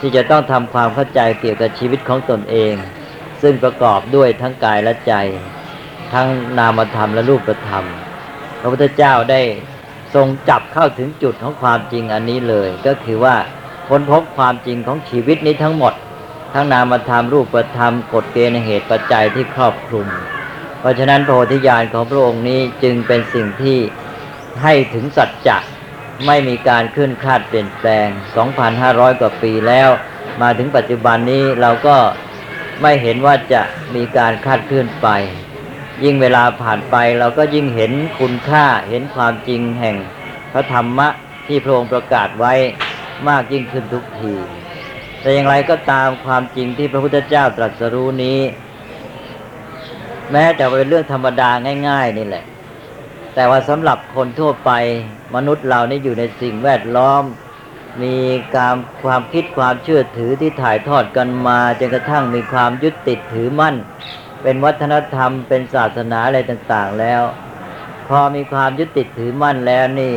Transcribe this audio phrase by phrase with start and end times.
[0.00, 2.74] ที่จะต้องทำความเข้าใจเกี่ยวกับชีวิตของตนเอง
[3.42, 5.14] ซึ่งประกอบด้วยทั้งกายและใจ
[6.12, 6.26] ทั้ง
[6.58, 7.84] นามธรรมและรูปธรรม
[8.60, 9.42] พระพุทธเจ้าได้
[10.14, 13.36] ทรงจับเข้าถึงจุดของความจริงอันนี้เลย ก็คือว่า
[13.88, 15.94] ค้นพบความจริงของชีวิตนี้ทั้งหมด
[16.54, 20.08] ทั้งนามธรรมรูปธรรมกฎเกณฑ์เหตุปัจจัยที่ครอบคลุม
[20.80, 23.78] เพราะฉะนั้นโพธิญาณของพระองค์นี้จึงเป็นสิ่งที่
[24.62, 25.56] ให้ถึงสัจจะ
[26.26, 28.08] ไม่มีการขึ้นคาดเปลี่ยนแปลง
[28.64, 29.88] 2,500 กว่าปีแล้ว
[30.42, 31.96] มาถึงปัจจุบันนี้เราก็
[32.82, 33.62] ไม่เห็นว่าจะ
[33.94, 35.08] มีการคาดเคลื่อนไป
[36.04, 39.96] ยิ่งเวลาผ่านไปเราก็ยิ่งเห็นคุณค่าเห็นความจริงแห่ง
[40.52, 41.08] พระธรรมะ
[41.46, 42.54] ที่พระองค์ประกาศไว้
[43.28, 44.34] มากยิ่งขึ้นทุกที
[45.20, 48.40] แต่อย่างไรก็ตามความจริงที่พระพุทธเจ้าตรัสรู้นี้
[50.32, 51.50] แม้จะเป็นเรื่องธรรมดา
[51.88, 52.44] ง่าย ๆ นี่แหละ
[53.34, 54.70] แต่ว่าสำหรับคนทั่วไป
[55.34, 57.22] มนุษย์เรานี่อยู่ในสิ่งแวดล้อม
[58.02, 58.16] มี
[58.56, 63.74] การความคิดความเชื่อถือที่ถ่ายทอดกันมาจนกระทั่งมีความยึดติดถือมั่น
[64.42, 67.22] เป็นวัฒนธรรมเป็นศาสนาอะไรต่าง ๆ แล้ว
[68.08, 70.14] พอมีความยึดติดถือมั่นแล้วนี่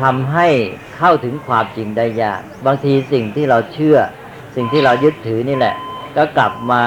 [0.00, 0.48] ทำให้
[0.96, 3.98] เข้าถึงความจริงได้ยาก บางทีสิ่งที่เราเชื่อ
[4.56, 5.74] สิ่งที่เรายึดถือนี่แหละ
[6.16, 6.84] ก็กลับมา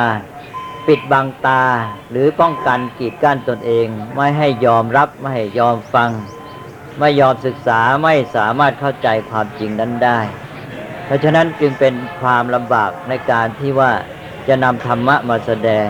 [0.88, 1.64] ปิดบังตา
[2.12, 6.10] หรือป้องกันกีดกั้นตนเอง ไม่ให้ยอมรับไม่ให้ยอมฟัง
[7.00, 10.20] ไม่ยอมศึกษาไม่สามารถเข้าใจความจริงนั้นได้
[11.06, 13.92] เพราะฉะนั้นจึงเป็นความลำบากในการที่ว่า
[14.48, 15.88] จะนำธรรมะมาแสดง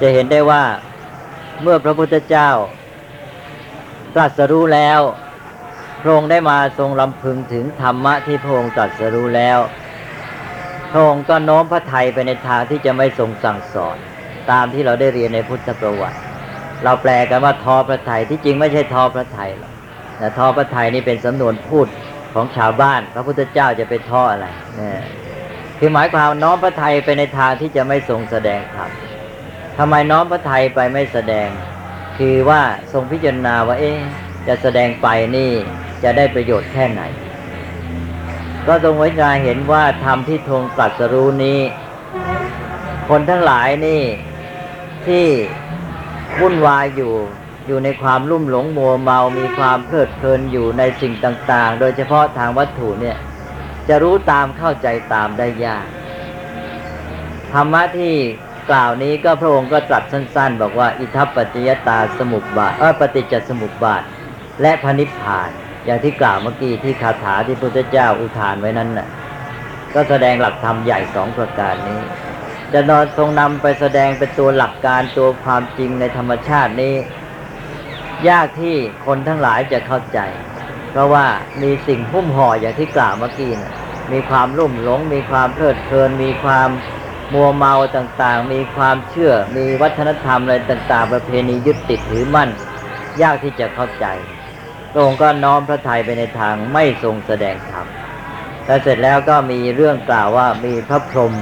[0.00, 0.64] จะเห็นได้ว่า
[1.62, 2.50] เมื่อพระพุทธเจ้า
[4.14, 5.00] ตรัสรู้แล้ว
[6.00, 9.58] พระองค์ได้มาทรงลำพึงถึงธรรมะที่พระองค์ตรัสรู้แล้ว
[10.92, 13.96] พระองค์ก็โน้มพระไทยไปในทางที่จะไม่ทรงสั่งสอน
[14.50, 16.18] ตามที่เราได้เรียนในพุทธประวัติ
[16.84, 19.72] เราแปลกันว่าทอพระไทยที่จริงไม่ใช่ทอพระไทยหรอก
[20.18, 21.86] แต่ทอพระไทยนี่เป็นสำนวนพูด
[22.34, 25.00] ของชาวบ้าน พระพุทธเจ้าจะไปทออะไรเนี่ย
[25.78, 28.90] คือหมายความน้อมพระไทยไปในทางที่จะไม่ทรงแสดงธรรม
[29.78, 31.48] ทำไมน้อมพระไทยไปไม่แสดง
[32.18, 32.60] คือว่า
[32.92, 33.98] ทรงพิจารณาว่าเอ๊ะ
[34.48, 35.50] จะแสดงไปนี่
[36.04, 37.02] จะได้ประโยชน์แค่ไหน
[38.66, 41.60] ก็ทรงวิจารเห็นว่าธรรมที่ทรงตรัสรู้นี้
[43.08, 44.02] คนทั้งหลายนี่
[45.06, 45.26] ที่
[46.40, 47.14] วุ่นวายอยู่
[47.66, 53.16] อยู่ในความลุ่มหลงมัวเมา มีความเพลิดเพลินอยู่ในสิ่งต่าง ๆ โดยเฉพาะทางวัตถุเนี่ย
[53.88, 55.86] จะรู้ตามเข้าใจตามได้ยาก
[57.52, 58.14] ธรรมะที่
[58.70, 64.02] กล่าวนี้ก็พระองค์ก็ตรัสสั้น ๆ บอกว่า อิทัปปัจจยตาสมุปบาทเออปฏิจจสมุปบาท
[64.62, 65.50] และพระนิพพาน
[65.84, 69.08] อย่างที่กล่าวเมื่อกี้ที่คาถาที่พระพุทธเจ้าอุทานไว้นั้นน่ะ
[69.94, 72.00] ก็แสดงหลักธรรมใหญ่สองประการนี้
[72.72, 76.94] จะนอนทรงนำไปแสดงเป็นตัวหลักการตัวความจริงในธรรมชาตินี้
[78.28, 78.76] ยากที่
[79.06, 80.18] คนทั้งหลายจะเข้าใจ
[80.90, 81.26] เพราะว่า
[81.62, 83.72] มีสิ่งหุ้มห่ออย่างที่กล่าวเมื่อกี้นะ
[84.12, 86.68] มีความลุ่มหลง มีความเพลิดเพลิน มีความ
[87.32, 92.50] มัวเมาต่างๆ มีความเชื่อ มีวัฒนธรรมอะไรต่าง ๆ ประเพณียึดติดถือมั่น
[93.22, 94.06] ยากที่จะเข้าใจ
[94.92, 97.86] พระองค์ก็น้อมพระทัยไปในทางไม่ทรงแสดงธรรม
[98.64, 101.34] แต่เสร็จแล้วก็มีเรื่องกล่าวว่ามีพระพรหม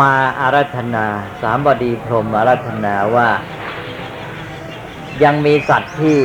[0.00, 1.06] มาอารัธนา
[1.42, 3.28] สามบดีพรหมอารัธนาว่า
[5.24, 6.18] ยังมีสัตว์ที่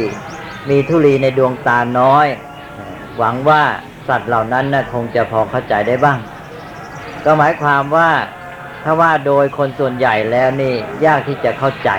[0.69, 2.27] มีทุลีในดวงตาน้อย
[3.17, 3.63] หวังว่า
[4.07, 6.19] สัตว์เหล่านั้นนะคงจะพอเข้าใจได้บ้าง
[7.25, 8.09] ก็หมายความว่า
[8.83, 10.73] ถ้าว่าโดยคนส่วนใหญ่แล้วนี่
[11.05, 11.89] ยากที่จะเข้าใจ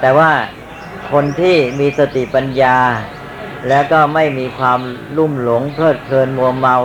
[0.00, 0.30] แต่ว่า
[1.12, 2.76] คนที่มีสติปัญญา
[3.68, 4.80] แล้วก็ไม่มีความ
[5.16, 6.76] ลุ่มหลงเพลิดเพลินมัวเมา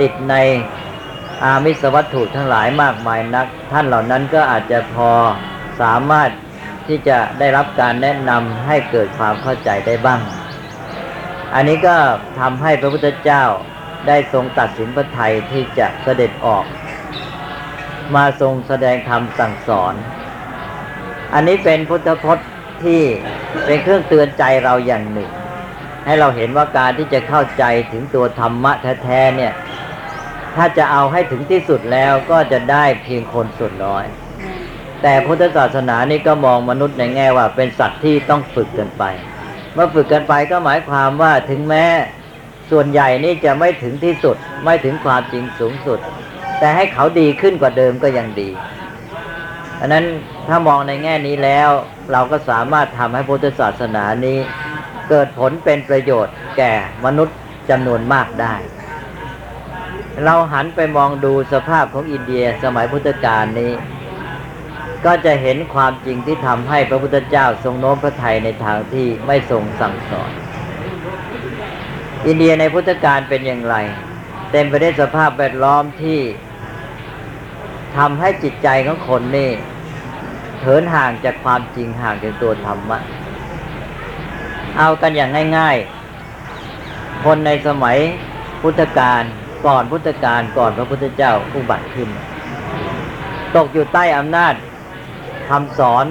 [0.00, 0.34] ติดใน
[1.42, 5.10] อามิสวัตถุทั้งหลายมากมายนัก ท่านเหล่านั้นก็อาจจะพอ
[5.80, 6.30] สามารถ
[6.86, 10.20] ที่จะได้รับการแนะนำให้เกิดความเข้าใจได้บ้าง
[11.54, 11.96] อันนี้ก็
[12.40, 13.44] ทำให้พระพุทธเจ้า
[14.08, 16.64] ได้ทรงตัดสินพระไทยที่จะเสด็จออก
[18.14, 19.94] มาทรงแสดงธรรมสั่งสอน
[21.34, 22.48] อันนี้เป็นพุทธพจน์
[22.84, 23.00] ที่
[23.66, 25.30] เป็นเครื่องเตือนใจเราอย่างหนึ่ง
[26.08, 28.72] ให้เราเห็นว่าการที่จะเข้าใจถึงตัวธรรมะ
[29.02, 29.52] แท้ๆเนี่ย
[30.56, 34.04] ถ้าจะเอาให้ถึงที่สุดแล้วก็จะได้เพียงคนส่วนน้อย
[35.02, 39.04] แต่พุทธศาสนานี่ก็มองมนุษย์ในแง่ว่าเป็นสัตว์ที่ต้องฝึกกันไป
[39.74, 41.84] เมื่อฝึกกันไปก็หมายความว่าถึงแม้
[42.70, 45.98] ส่วนใหญ่นี่จะไม่ถึงที่สุด ไม่ถึงความจริงสูงสุด
[46.58, 48.50] แต่ให้เขาดีขึ้นกว่าเดิมก็ยังดี
[49.80, 50.04] อันนั้น
[50.48, 51.68] ถ้ามองในแง่นี้แล้ว
[52.12, 54.38] เราก็สามารถทำให้พุทธศาสนานี้
[55.08, 56.72] เกิดผลเป็นประโยชน์แก่
[57.04, 57.36] มนุษย์
[57.70, 58.54] จำนวนมากได้
[60.24, 63.72] เราหันไปมองดูสภาพของอินเดียสมัยพุทธกาลนี้
[65.04, 70.30] ก็จะเห็นความจริงที่ทำให้พระพุทธเจ้าทรงโน้มพระทัยในทางที่ไม่ทรงสั่งสอน
[72.26, 73.76] อินเดียในพุทธกาลเป็นอย่างไร
[74.52, 76.20] เต็มไปด้วยสภาพแวดล้อมที่
[77.96, 79.50] ทำให้จิตใจของคนนี่
[80.60, 82.98] เถินห่างจากความจริงห่างจากตัวธรรมะ
[84.76, 85.76] เอากันอย่างง่าย
[86.50, 87.98] ๆ คนในสมัย
[88.62, 89.22] พุทธกาล
[89.66, 92.08] ก่อนพุทธกาลก่อนพระพุทธเจ้าอุบัติขึ้น
[93.56, 94.54] ตกอยู่ใต้อำนาจ
[95.48, 96.04] คำสอน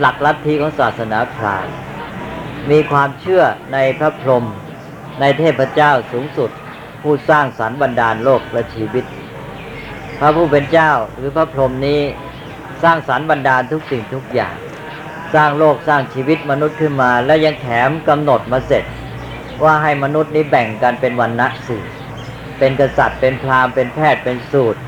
[0.00, 1.72] หลักลัทธิของศาสนาพราหมณ์
[2.70, 3.42] มีความเชื่อ
[3.72, 4.44] ในพระพรหม
[5.20, 6.50] ในเทพเจ้าสูงสุด
[7.02, 9.04] ผู้สร้างสรรค์บรรดาลโลกและชีวิต
[10.18, 12.00] พระผู้เป็นเจ้าหรือพระพรหมนี้
[12.82, 14.56] สร้างสรรค์บรรดาลทุกสิ่งทุกอย่าง
[15.34, 18.84] สร้างโลกสร้างชีวิตมนุษย์ขึ้นมา และยังแถมกำหนดมาเสร็จ
[19.64, 21.82] ว่าให้มนุษย์นี้แบ่งกันเป็นวันณะสี่
[22.58, 24.80] เป็นกษัตริย์เป็นพราหมณ์เป็นแพทย์เป็นสูตร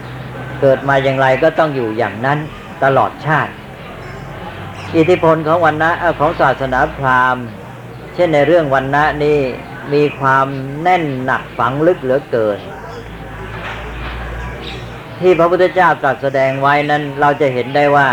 [0.60, 2.38] เกิดมาอย่างไรก็ต้องอยู่อย่างนั้น
[2.84, 3.52] ตลอดชาติ
[4.96, 7.44] อิทธิพลของวันณะเอ่อของศาสนาพราหมณ์
[8.14, 9.38] เช่นในเรื่องวันณะนี่
[9.92, 10.46] มีความ
[10.82, 12.58] แน่นหนักฝังลึกเหลือเกิน
[15.20, 18.08] ที่พระพุทธเจ้าตรัสแสดงไว้นั้นเราจะเห็นได้ว่า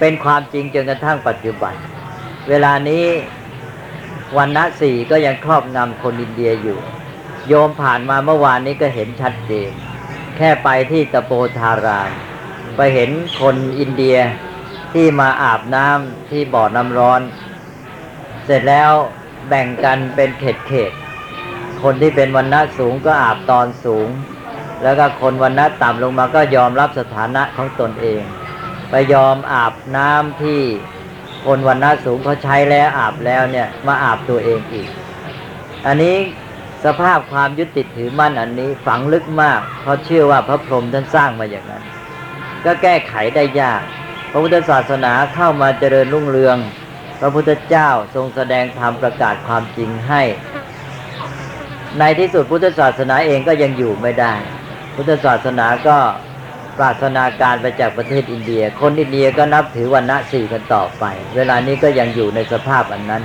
[0.00, 1.74] เป็นความจริงจนกระทั่งปัจจุบัน
[2.48, 3.04] เวลานี้
[4.36, 6.78] วันณะสี่ก็ยังครอบงำคนอินเดียอยู่
[7.48, 9.70] โยมผ่านมาเมื่อวานนี้ก็เห็นชัดเจน
[10.36, 12.10] แค่ไปที่ตะโปธาราม
[12.76, 13.10] ไปเห็น
[13.40, 14.18] คนอินเดีย
[14.92, 17.20] ที่มาอาบน้ำที่บ่อน้ำร้อน
[18.44, 18.92] เสร็จแล้ว
[19.48, 24.08] แบ่งกันเป็นเขตเขตๆคนที่เป็นวันณะสูงก็อาบตอนสูง
[24.82, 28.20] แล้วก็คนวันณะต่ำลงมาก็ยอมรับสถานะของตนเอง
[28.90, 30.60] ไปยอมอาบน้ำที่
[31.44, 34.88] คนวันณะสูงเขาใช้แล้วอาบแล้วเนี่ยมาอาบตัวเองอีก
[35.86, 36.16] อันนี้
[36.84, 41.82] สภาพความยึดติดถือมั่นอันนี้ฝังลึกมากเพราะเชื่อว่าพระพรหมท่านสร้างมาอย่างนั้น
[42.64, 43.82] ก็แก้ไขได้ยาก
[44.30, 46.56] พระพุทธศาสนาเข้ามาเจริญรุ่งเรือง
[47.20, 50.22] พระพุทธเจ้าทรงแสดงธรรมประกาศความจริงให้
[51.98, 54.34] ในที่สุดพุทธศาสนาเองก็ยังอยู่ไม่ได้
[54.94, 55.98] พุทธศาสนาก็
[56.78, 61.04] ปราศนาการไปจากประเทศอินเดีย คนอินเดียก็นับถือวันณะสี่กันต่อไป
[61.36, 63.22] เวลานี้ก็ยังอยู่ในสภาพอันนั้น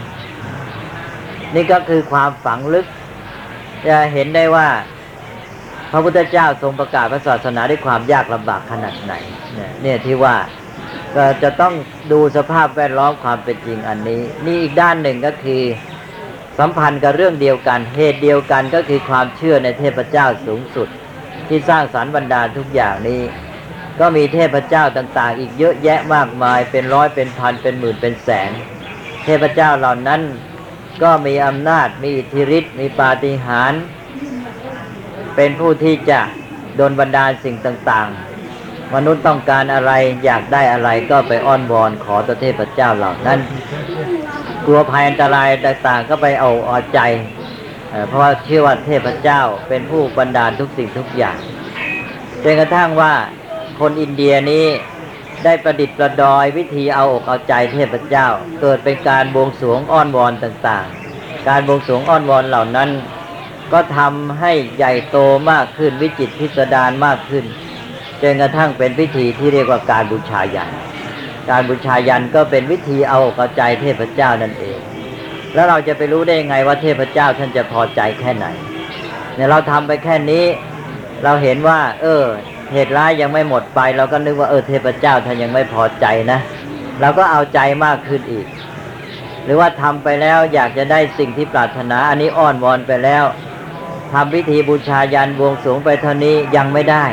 [1.56, 2.86] นี่ก็คือความฝังลึก
[3.88, 4.68] จะเห็นได้ว่า
[5.92, 9.14] พระพุทธเจ้าทรงประกาศพระศาสนาด้วยความยากลำบากขนาดไหน
[9.82, 10.36] เนี่ยที่ว่า
[11.16, 11.74] ก็จะต้อง
[12.12, 15.62] ดูสภาพแวดล้อมความเป็นจริงอันนี้ นี่อีกด้านหนึ่งก็คือ
[16.60, 20.88] สัมพันธ์กับเรื่องเดียวกัน เหตุเดียวกันก็คือความเชื่อในเทพเจ้าสูงสุด
[21.48, 23.22] ที่สร้างสรรค์บรรดาทุกอย่างนี้
[24.00, 28.52] ก็มีเทพเจ้าต่างๆ อีกเยอะแยะมากมายเป็นร้อยเป็นพันเป็นหมื่นเป็นแสน
[29.24, 30.22] เทพเจ้าเหล่านั้น
[31.04, 33.82] ก็มีอำนาจมีอิทธิฤทธิ์มีปาฏิหาริย์
[35.36, 36.20] เป็นผู้ที่จะ
[36.76, 39.92] โดนบันดาลสิ่งต่างๆ มนุษย์ต้องการอะไร
[40.26, 43.40] อยากได้อะไรก็ไปอ้อนวอนขอต่อเทพเจ้าเหล่านั้น
[44.66, 47.00] กลัวภัยอันตรายต่างๆ ก็ไปเอาเอาใจ
[48.08, 51.38] เพราะว่าเชื่อว่าเทพเจ้าเป็นผู้บันดาลทุกสิ่งทุกอย่าง
[52.44, 53.14] จนกระทั่งว่า
[53.84, 54.66] คนอินเดียนี้
[55.44, 58.28] ได้ประดิษฐ์ประดอยวิธีเอาอกเอาใจเทพเจ้า
[58.62, 62.90] เกิดเป็นการบวงสรวงอ้อนวอนต่างๆ การบวงสรวงอ้อนวอนเหล่านั้น
[63.74, 65.18] ก็ทำให้ใหญ่โต
[65.52, 67.46] มากขึ้นวิจิตพิสดารมากขึ้น
[68.22, 70.70] จนกระทั่งเป็นพิธีที่เรียกว่าการบูชายัน
[71.50, 74.78] การบูชายันก็เป็นวิธีเอาอกเอาใจเทพเจ้านั่นเอง
[75.54, 78.48] แล้วเราจะไปรู้ได้ยังไงว่าเทพเจ้าท่านจะพอใจแค่ไหน
[79.36, 80.46] เนี่ยเราทำไปแค่นี้
[81.24, 82.24] เราเห็นว่า เออ
[82.74, 86.40] เหตุร้ายยังไม่หมดไป เราก็นึกว่าเออเทพเจ้าท่านยังไม่พอใจนะ
[87.02, 88.46] เราก็เอาใจมากขึ้นอีก
[89.46, 93.24] หรือว่าทำไปแล้วอยากจะได้สิ่งที่ปรารถนา อันนี้อ้อนวอนไปแล้ว
[94.14, 97.06] ทำพิธีบูชายันบวงสรวงไปเท่านี้ยังไม่ได้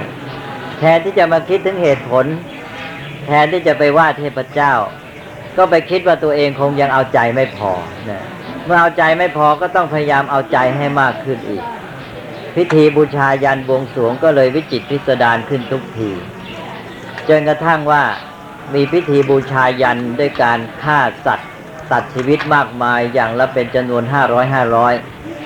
[0.79, 2.27] แทนที่จะมาคิดถึงเหตุผล
[3.27, 4.73] แทนที่จะไปว่าเทพเจ้า
[5.57, 7.73] ก็ไปคิดว่าตัวเองคงยังเอาใจไม่พอ
[8.11, 8.23] นะ
[8.67, 11.65] เมื่อเอาใจไม่พอก็ต้องพยายามเอาใจให้มากขึ้นอีก
[12.57, 16.11] พิธีบูชายันบวงสวงก็เลยวิจิตพิสดารขึ้นทุกที
[17.29, 18.03] จนกระทั่งว่า
[18.75, 21.51] มีพิธีบูชายันด้วยการฆ่าสัตว์
[21.93, 24.95] ตัดชีวิตมากมายอย่างละเป็นจำนวนห้าร้อยห้าร้อย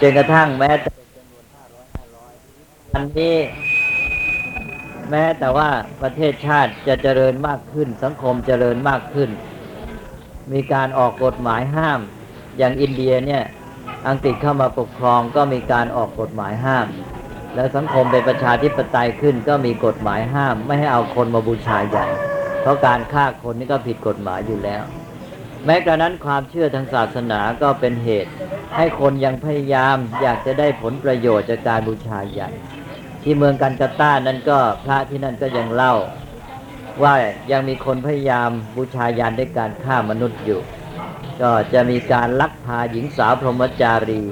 [0.01, 2.33] จนกระทั่งแม้แต่เป็นจำนวนห้าร้อยห้าร้อย
[2.95, 3.37] อันนี้
[5.11, 5.69] แม้แต่ว่า
[6.03, 9.31] ประเทศชาติจะเจริญมากขึ้น สังคมเจริญมากขึ้น
[10.53, 12.01] มีการออกกฎหมายห้าม
[12.59, 13.43] อย่างอินเดียเนี่ย
[14.09, 16.87] อังกฤษเข้ามาปกครองก็มีการออกกฎหมายห้าม
[17.55, 22.11] แล้วสังคมเป็นประชาธิปไตยขึ้นก็มีกฎหมายห้าม ไม่ให้เอาคนมาบูชายัน
[22.61, 24.83] เพราะการฆ่าคนนี่ก็ผิดกฎหมายอยู่แล้ว
[25.65, 28.31] แม้กระนั้นความเชื่อทางศาสนาก็เป็นเหตุ
[28.77, 32.53] ให้คนยังพยายามอยากจะได้ผลประโยชน์จากการบูชายัน
[33.23, 35.95] ที่เมืองกันกาตานั้นก็พระที่นั่นก็ยังเล่า
[37.03, 37.15] ว่า
[37.53, 40.61] ยังมีคนพยายามบูชายันด้วยการฆ่ามนุษย์อยู่
[41.43, 44.23] ก็จะมีการลักพาหญิงสาวพรหมจารี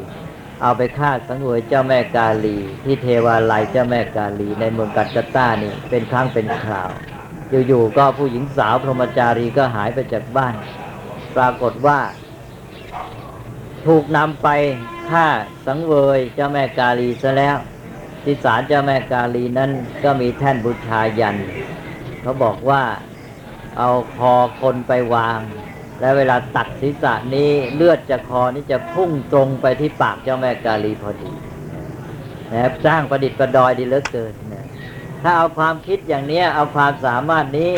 [0.62, 6.90] เอาไปฆ่าสังเวยเจ้าแม่กาลี ที่เทวาลัยเจ้าแม่กาลี ในเมืองกัตตานี่เป็นครั้งเป็นคราว
[7.66, 10.54] อยู่ๆก็ผู้หญิงสาวพรหมจารีก็หายไปจากบ้าน
[11.37, 12.00] ปรากฏว่า
[13.87, 14.49] ถูกนำไป
[15.11, 15.26] ฆ่า
[15.66, 17.56] สังเวยเจ้าแม่กาลีซะแล้ว
[18.25, 19.71] ที่ศาลเจ้าแม่กาลีนั้น
[20.04, 21.37] ก็มีแท่นบูชายัน
[22.21, 22.82] เขาบอกว่า
[23.78, 25.40] เอาคอคนไปวาง
[26.02, 31.30] และเวลาตัดศีรษะนี้เลือดจากคอนี้จะพุ่งตรงไปที่ปากเจ้าแม่กาลีพอดี
[32.52, 34.66] นะครับสร้างประดิษฐ์ประดอยดีเหลือเกินนะ
[35.23, 37.73] ถ้าเอาความคิดอย่างนี้เอาความสามารถนี้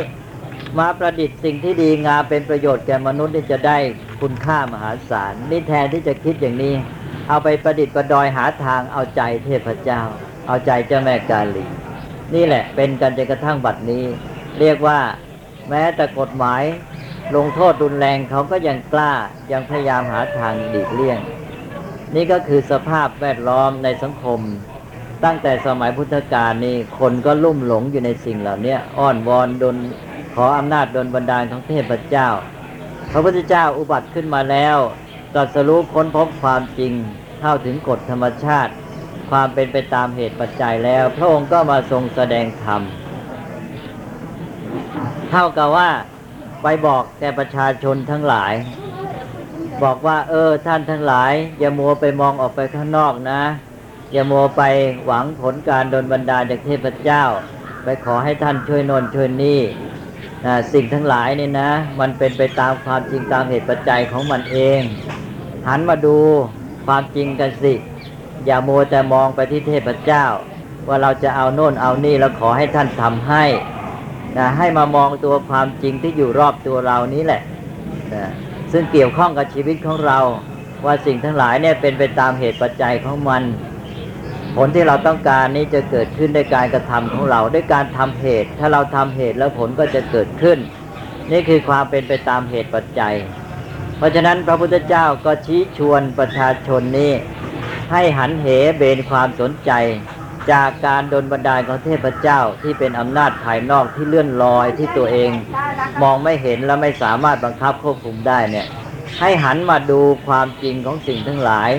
[0.78, 3.76] มาประดิษฐ์สิ่งที่ดีงามเป็นประโยชน์แก่มนุษย์นี่จะได้
[4.20, 6.74] คุณค่ามหาศาลนี่แทนที่จะคิดอย่างนี้
[7.28, 10.00] เอาไปประดิษฐ์ประดอยหาทางเอาใจเทพเจ้า
[10.46, 11.66] เอาใจเจ้าแม่กาลี
[12.34, 14.04] นี่แหละเป็นกันจนกระทั่งบัดนี้
[14.60, 14.98] เรียกว่า
[15.70, 16.62] แม้แต่กฎหมาย
[17.36, 19.12] ลงโทษรุนแรงเขาก็ยังกล้า
[19.52, 21.18] ยังพยายามหาทางดีกเลี่ยง
[22.14, 24.40] นี่ก็คือสภาพแวดล้อมในสังคม
[25.24, 29.76] ตั้งแต่สมัยพุทธกาลนี่คนก็ลุ่มหลงอยู่ในสิ่งเหล่านี้อ้อนวอนดน
[30.34, 32.28] ขออำนาจดนบันดาลของเทพเจ้า
[33.12, 34.76] พระพุทธเจ้าอุบัติขึ้นมาแล้ว
[35.34, 36.92] ตรัสรู้ค้นพบความจริง
[37.40, 38.72] เข้าถึงกฎธรรมชาติ
[39.30, 42.80] ความเป็นไปตามเหตุปัจจัยแล้ว พระองค์ก็มาทรงแสดงธรรม
[45.30, 45.90] เท่ากับว่า
[46.66, 48.54] ไปบอกแก่ประชาชนทั้งหลาย
[49.82, 53.42] บอกว่า เออ ท่านทั้งหลาย อย่ามัวไปมองออกไปข้างนอกนะ
[54.12, 54.62] อย่ามัวไป
[55.06, 57.24] หวังผลการดลบันดาลจากเทพเจ้า
[57.84, 59.60] ไปขอให้ท่านช่วยโนนช่วยนี่
[60.44, 64.80] นะสิ่งทั้งหลายนี่นะ มันเป็นไปตามความจริงตามเหตุปัจจัยของมันเอง
[65.68, 66.18] หันมาดู
[66.86, 67.74] ความจริงกันสิ
[68.46, 70.24] อย่ามัวแต่มองไปที่เทพเจ้า
[70.88, 73.44] ว่าเราจะเอาโน่นเอานี่แล้วขอให้ท่านทำให้
[74.36, 77.42] นะให้มามองตัวความจริงที่อยู่รอบตัวเรานี้แหละ
[78.14, 78.24] นะ
[78.72, 80.18] ซึ่งเกี่ยวข้องกับชีวิตของเรา
[80.84, 83.42] ว่าสิ่งทั้งหลายเนี่ยเป็นไปตามเหตุปัจจัยของมัน
[84.56, 90.58] ผลที่เราต้องการนี้จะเกิดขึ้นด้วยการกระทำของเราด้วยการทำเหตุ ถ้าเราทำเหตุแล้วผลก็จะเกิดขึ้น
[91.30, 93.14] นี่คือความเป็นไปตามเหตุปัจจัย
[93.98, 97.12] เพราะฉะนั้นพระพุทธเจ้าก็ชี้ชวนประชาชนนี้
[97.92, 98.46] ให้หันเห
[98.78, 99.70] เบนความสนใจ
[100.52, 105.30] จากการดลบันดาลของเทพเจ้าที่เป็นอำนาจภายนอกที่เลื่อนลอยที่ตัวเอง
[106.02, 108.66] มองไม่เห็นและไม่สามารถบังคับควบคุมได้เนี่ย
[109.20, 111.70] ให้หันมาดูความจริงของสิ่งทั้งหลาย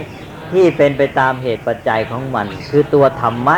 [0.51, 3.57] ที่เป็นไปตามเหตุปัจจัยของมัน คือตัวธรรมะ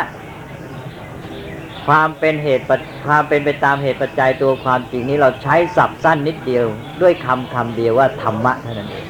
[1.86, 2.64] ความเป็นเหตุ
[3.06, 6.64] ความเป็นไปตามเหตุปัจจัยตัวความจริงนี้เราใช้สับสั้นนิดเดียว
[7.02, 9.06] ด้วยคำคำเดียวว่าธรรมะเท่านั้นเอง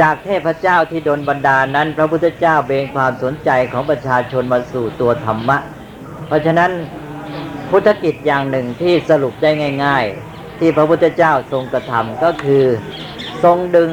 [0.00, 5.58] จากเทพเจ้าที่ดนบันดาลนั้น พระพุทธเจ้าเบนความสนใจของประชาชนมาสู่ตัวธรรมะ
[6.26, 6.70] เพราะฉะนั้น
[7.70, 9.50] พุทธกิจอย่างหนึ่งที่สรุปได้
[9.84, 12.64] ง่าย ๆ ที่พระพุทธเจ้าทรงกระทำก็คือ
[13.44, 13.90] ทรงดึง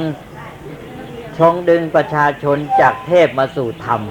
[1.38, 4.02] ชงดึงประชาชนจากเทพมาสู่ธรรม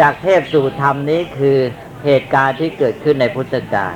[0.00, 1.58] จากเทพสู่ธรรมนี้คือ
[2.04, 3.94] เหตุการณ์ที่เกิดขึ้นในพุทธกาล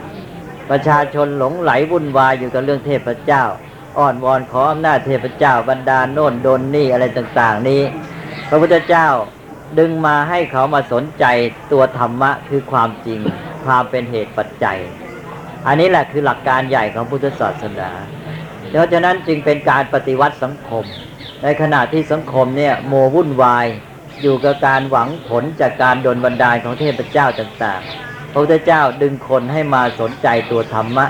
[0.70, 3.44] ประชาชนหลงไหลวุ่นวายอยู่กับเรื่องเทพเจ้า
[3.98, 7.82] อ้อนวอนขออำนาจเทพเจ้าบรรดาโน่นโดนนี่อะไรต่าง ๆ นี้
[8.48, 9.06] พระพุทธเจ้า
[9.78, 11.24] ดึงมาให้เขามาสนใจ
[11.72, 13.20] ตัวธรรมะคือความจริง
[13.66, 14.78] ความเป็นเหตุปัจจัย
[15.66, 17.90] อันนี้แหละคือหลักการใหญ่ของพุทธศาสนา
[18.70, 20.84] เพราะฉะนั้นจึงเป็นการปฏิวัติสังคม
[21.42, 23.66] ในขณะที่สังคมเนี่ยโมวุ่นวาย
[24.22, 31.06] อยู่กับการหวังผลจากการดลบันดาลของเทพเจ้าต่างๆ พระพุทธเจ้าดึงคนให้มาสนใจตัวธรรมะ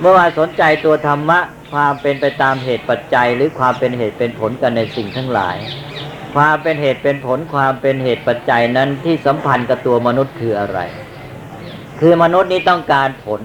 [0.00, 1.38] เมื่อมาสนใจตัวธรรมะ
[1.72, 5.56] ความเป็นไปตามเหตุปัจจัย หรือความเป็นเหตุเป็นผลกันในสิ่งทั้งหลาย
[6.34, 10.78] ความเป็นเหตุเป็นผลความเป็นเหตุปัจจัยนั้นที่สัมพันธ์กับตัวมนุษย์คืออะไร
[12.00, 13.40] คือมนุษย์นี้ต้องการผล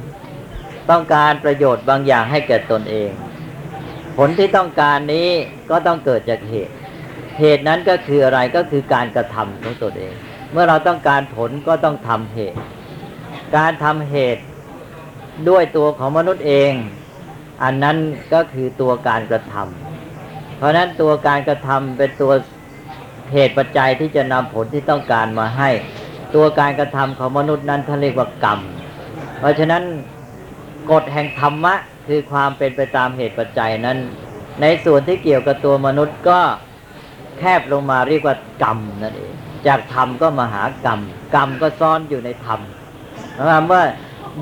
[0.91, 3.09] ต้องการประโยชน์บางอย่างให้แก่ตนเอง
[4.17, 5.29] ผลที่ต้องการนี้
[5.69, 6.73] ก็ต้องเกิดจากเหตุ
[7.39, 10.13] เหตุนั้นก็คืออะไรก็คือการกระทำของตนเอง
[10.51, 12.59] เมื่อเราต้องการผลก็ต้องทำเหตุ
[13.57, 14.43] การทำเหตุ
[15.49, 16.73] ด้วยตัวของมนุษย์เอง
[17.63, 17.97] อันนั้น
[18.33, 22.31] ก็คือตัวการกระทำเพราะฉะนั้นตัวการกระทำเป็นตัว
[23.33, 25.69] เหตุปัจจัยที่จะนำผลที่ต้องการมาให้
[26.35, 28.59] ตัวการกระทำของมนุษย์นั้นท่านเรียกว่ากรรม
[29.39, 29.83] เพราะฉะนั้น
[30.91, 31.73] กฎแห่งธรรมะ
[32.07, 33.97] คือความเป็นไปตามเหตุปัจจัยนั้น
[34.61, 36.39] ในส่วนที่เกี่ยวกับตัวมนุษย์ก็
[37.39, 39.33] แคบลงมาเรียกว่ากรรมนั่นเอง
[39.67, 40.99] จากธรรมก็มาหากรรม
[41.35, 42.59] กรรมก็ซ่อนอยู่ในธรรม
[43.37, 43.83] นะครับเมื่อ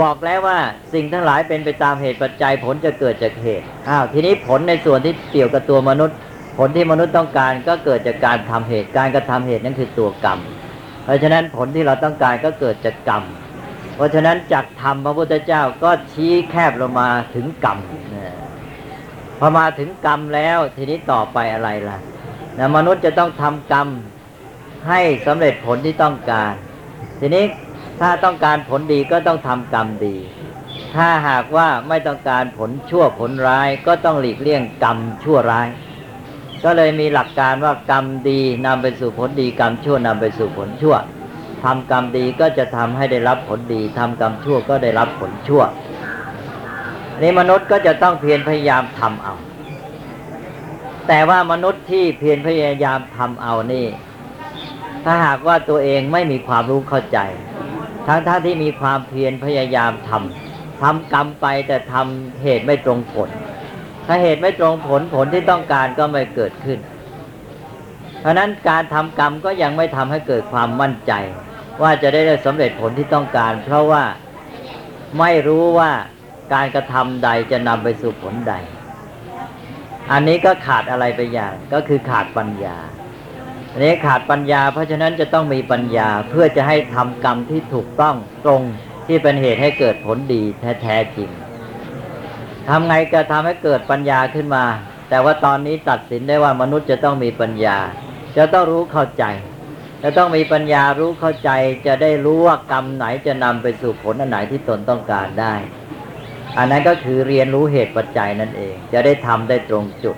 [0.01, 0.59] บอกแล้วว่า
[0.93, 6.17] สิ่งทั้งหลายเป็นไปตามเหตุปัจจัยผลจะเกิดจากเหตุอ้าวทีนี้ผลในส่วนที่เกี่ยวกับตัวมนุษย์
[6.57, 10.39] ผลที่มนุษย์ต้องการก็เกิดจากการทำเหตุการกระทำเหตุนั่นคือตัวกรรม
[11.03, 13.23] เพราะฉะนั้นผลที่เราต้องการก็เกิดจากกรรม
[13.95, 17.77] เพราะฉะนั้นจากธรรมพระพุทธเจ้าก็ชี้แคบลงมาถึงกรรม
[19.39, 21.97] พอมาถึงกรรมแล้วทีนี้ต่อไปอะไรล่ะ
[22.57, 23.87] นะมนุษย์จะต้องทำกรรม
[24.87, 26.53] ให้สำเร็จผลที่ต้องการ
[27.19, 27.43] ทีนี้
[28.01, 30.15] ถ้าต้องการผลดีก็ต้องทำกรรมดี
[30.95, 35.67] ถ้าหากว่าไม่ต้องการผลชั่วผลร้ายก็ต้องหลีกเลี่ยงกรรมชั่วร้าย
[36.63, 40.95] ก็เลยมีหลักการว่ากรรมดีนำไปสู่ผลดีกรรมชั่วนำไปสู่ผลชั่ว
[41.63, 45.63] ทำกรรมดีก็จะทำให้ได้รับผลดีทำกรรมชั่วก็ได้รับผลชั่ว
[47.21, 49.33] นี่มนุษย์ก็จะต้องเพียรพยายามทำเอา
[51.07, 53.85] แต่ว่ามนุษย์ที่เพียรพยายามทำเอานี่
[55.05, 57.19] ถ้าหากว่าตัวเองไม่มีความรู้เข้าใจ
[58.07, 63.29] ทั้งท่าที่มีความเพียรพยายามทำทำกรรมไปแต่ทำเหตุไม่ตรงผล
[64.07, 66.79] ถ้าเหตุไม่ตรงผลผลที่ต้องการก็ไม่เกิดขึ้น
[68.19, 71.13] เพราะนั้นการทำกรรมก็ยังไม่ทำให้เกิดความมั่นใจ
[71.81, 74.03] ว่าจะได้สำเร็จผลที่ต้องการ เพราะว่า
[75.19, 75.91] ไม่รู้ว่า
[76.53, 78.53] การกระทำใดจะนำไปสู่ผลใด
[80.11, 82.77] อันนี้ก็ขาดอะไรไปอย่างก็คือขาดปัญญา
[83.71, 88.61] อันนี้ขาดปัญญา เพราะฉะนั้นจะต้องมีปัญญาเพื่อจะให้ทำกรรมที่ถูกต้องตรง
[89.07, 90.41] ที่เป็นเหตุให้เกิดผลดี
[90.81, 91.29] แท้จริง
[92.69, 94.65] ทำไงก็ทำให้เกิดปัญญาขึ้นมา
[95.09, 97.77] แต่ว่าตอนนี้ตัดสินได้ว่ามนุษย์จะต้องมีปัญญา
[98.37, 99.25] จะต้องรู้เข้าใจ
[100.03, 101.49] จะต้องมีปัญญารู้เข้าใจ
[101.85, 105.55] จะได้รู้ว่ากรรมไหนจะนำไปสู่ผลอันไหนที่ตนต้องการได้
[106.57, 110.17] อันนั้นก็คือเรียนรู้เหตุปัจจัยนั่นเอง จะได้ทำได้ตรงจุด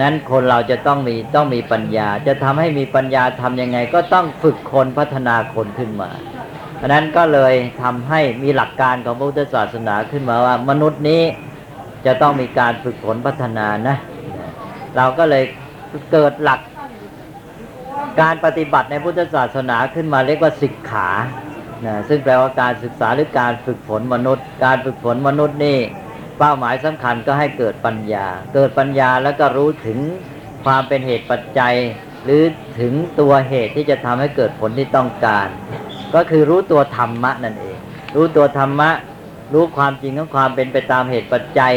[0.00, 6.10] นั้นคนเราจะต้องมีต้องมีปัญญา จะทำให้มีปัญญาทํำยังไง ก็ต้องฝึกคนพัฒนาคนขึ้นมา
[6.80, 11.22] อันนั้นก็เลยทำให้มีหลักการของพุทธศาสนาขึ้นมาว่า มนุษย์นี้
[12.06, 13.96] จะต้องมีการฝึกฝนพัฒนานะ
[14.96, 15.44] เราก็เลย
[16.12, 16.60] เกิดหลัก
[18.20, 21.08] การปฏิบัติในพุทธศาสนาขึ้นมาเรียกว่าศิกขา
[21.86, 25.78] นะซึ่งแปลว่าการศึกษาหรือการฝึกฝนมนุษย์ การฝึกฝนมนุษย์นี่
[26.38, 29.98] เป้าหมายสำคัญก็ให้เกิดปัญญา เกิดปัญญาแล้วก็รู้ถึง
[30.64, 31.74] ความเป็นเหตุปัจจัย
[32.24, 32.42] หรือ
[32.80, 35.48] ถึงตัวเหตุที่จะทำให้เกิดผลที่ต้องการ
[36.14, 37.78] ก็คือรู้ตัวธรรมะนั่นเอง
[38.16, 38.90] รู้ตัวธรรมะ
[39.54, 41.74] รู้ความจริงของความเป็นไปตามเหตุปัจจัย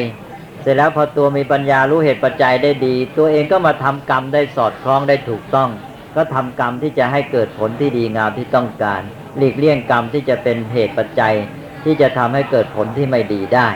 [0.61, 5.69] เสร็จแล้วพอตัวมีปัญญารู้เหตุปัจจัยได้ดี ตัวเองก็มาทำกรรมได้สอดคล้องได้ถูกต้อง
[6.15, 9.01] ก็ทำกรรมที่จะให้เกิดผลที่ดีงามที่ต้องการ
[9.37, 11.35] หลีกเลี่ยงกรรมที่จะเป็นเหตุปัจจัย
[11.83, 13.69] ที่จะทำให้เกิดผลที่ไม่ดีได้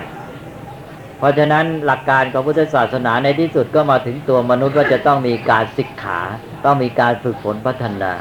[1.23, 6.19] ราะฉะนั้นหลักการของพุทธศาสนาในที่สุดก็มาถึงตัวมนุษย์ว่าจะต้องมีการศึกขา
[6.65, 8.13] ต้องมีการฝึกฝนพัฒนา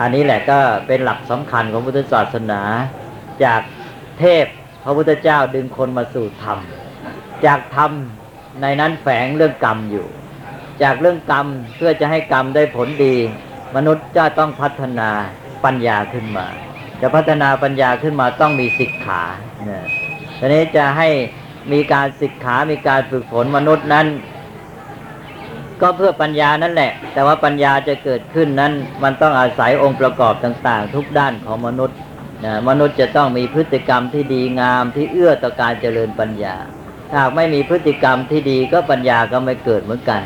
[0.00, 2.60] อันนี้แหละก็เป็นหลักสำคัญของพุทธศาสนา
[3.44, 3.60] จาก
[4.18, 4.46] เทพ
[4.84, 6.58] พระพุทธเจ้าดึงคนมาสู่ธรรม
[7.46, 7.90] จากธรรม
[8.62, 10.06] ในนั้นแฝงเรื่องกรรมอยู่
[10.82, 11.46] จากเรื่องกรรม
[11.76, 13.16] เพื่อจะให้กรรมได้ผลดี
[13.76, 15.10] มนุษย์จะต้องพัฒนา
[15.64, 16.46] ปัญญาขึ้นมา
[17.00, 19.22] จะพัฒนาปัญญาขึ้นมาต้องมีศิกขา
[19.64, 19.84] เนี่ย
[20.38, 21.08] ทีนี้จะให้
[21.72, 24.06] มีการศึกษามีการฝึกฝนมนุษย์นั้น
[25.80, 31.96] ก็เพื่อปัญญานั่นแหละ แต่ว่าปัญญาจะเกิดขึ้นนั้น มันต้องอาศัยองค์ประกอบต่างๆ ทุกด้านของมนุษย์
[32.44, 36.56] นะมนุษย์จะต้องมีพฤติกรรมที่ดีงามที่เอื้อต่อการเจริญปัญญา
[37.14, 40.22] หากไม่มีพฤติกรรมที่ดีก็ปัญญาก็ไม่เกิดเหมือนกัน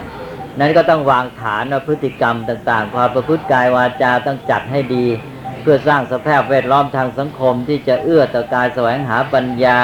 [0.61, 5.07] นั้นก็ต้องวางฐานว่าพฤติกรรมต่างๆ ความประพฤติกายวาจาต้องจัดให้ดี
[5.63, 9.79] เพื่อสร้างสภาพแวดล้อมทางสังคมที่จะเอื้อต่อการแสวงหาปัญญา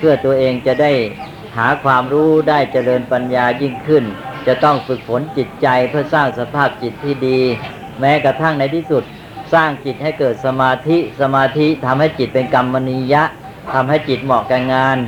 [0.00, 0.92] เพื่อตัวเองจะได้
[1.56, 4.04] หาความรู้ได้เจริญปัญญายิ่งขึ้น
[4.46, 7.40] จะต้องฝึกฝนจิตใจเพื่อสร้างสภาพจิตที่ดี
[8.00, 9.02] แม้กระทั่งในที่สุด
[9.54, 13.22] สร้างจิตให้เกิดสมาธิสมาธิทำให้จิตเป็นกรรมนิยะ
[13.74, 14.98] ทำให้จิตเหมาะกับงาน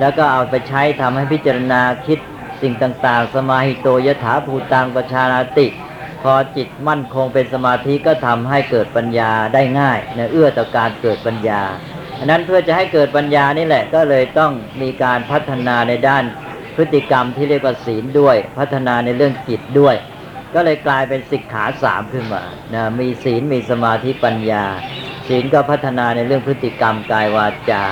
[0.00, 2.18] แล้วก็เอาไปใช้ทำให้พิจารณาคิด
[2.62, 5.66] สิ่งต่างๆ สมาหิโตยถาภูตังประชานาติ
[6.22, 11.62] พอจิตมั่นคงเป็นสมาธิก็ทำให้เกิดปัญญาได้ง่ายเนเอื้อต่อการเกิดปัญญา
[12.22, 16.24] อันนั้นเพื่อจะให้เกิดปัญญานี่แหละ ก็เลยต้องมีการพัฒนาในด้าน
[16.76, 19.94] พฤติกรรมที่เรียกว่าศีลด้วย พัฒนาในเรื่องจิตด้วย
[20.54, 22.42] ก็เลยกลายเป็นสิกขาสามขึ้นมา
[22.74, 24.64] นะมีศีลมีสมาธิปัญญา
[25.28, 27.84] ศีลก็พัฒนาในเรื่องพฤติกรรมกายวาจา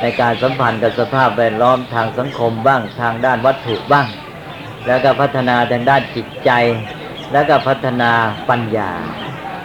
[0.00, 4.06] ในการสัมพันธ์กับสภาพแวดล้อมทางสังคมบ้าง ทางด้านวัตถุบ้าง
[4.86, 6.50] แล้วก็พัฒนาทางด้านจิตใจ
[7.32, 8.10] แล้วก็พัฒนา
[8.50, 8.92] ปัญญา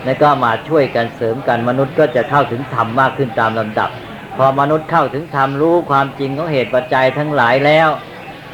[0.05, 3.89] แล้วก็มาช่วยกันเสริมกันมนุษย์ก็จะเข้าถึงธรรมมากขึ้นตามลำดับ
[4.37, 7.89] พอมนุษย์เข้าถึงธรรมรู้ความจริงของเหตุปัจจัยทั้งหลายแล้ว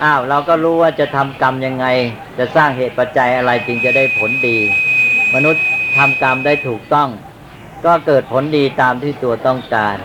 [0.04, 1.86] อ้าวเราก็รู้ว่าจะทำกรรมยังไง
[2.38, 4.58] จะสร้างเหตุปัจจัยอะไรจึงจะได้ผลดี
[5.36, 5.64] มนุษย์
[5.98, 7.10] ทำกรรมได้ถูกต้อง
[7.86, 9.96] ก็เกิดผลดีตามที่ตัวต้องการ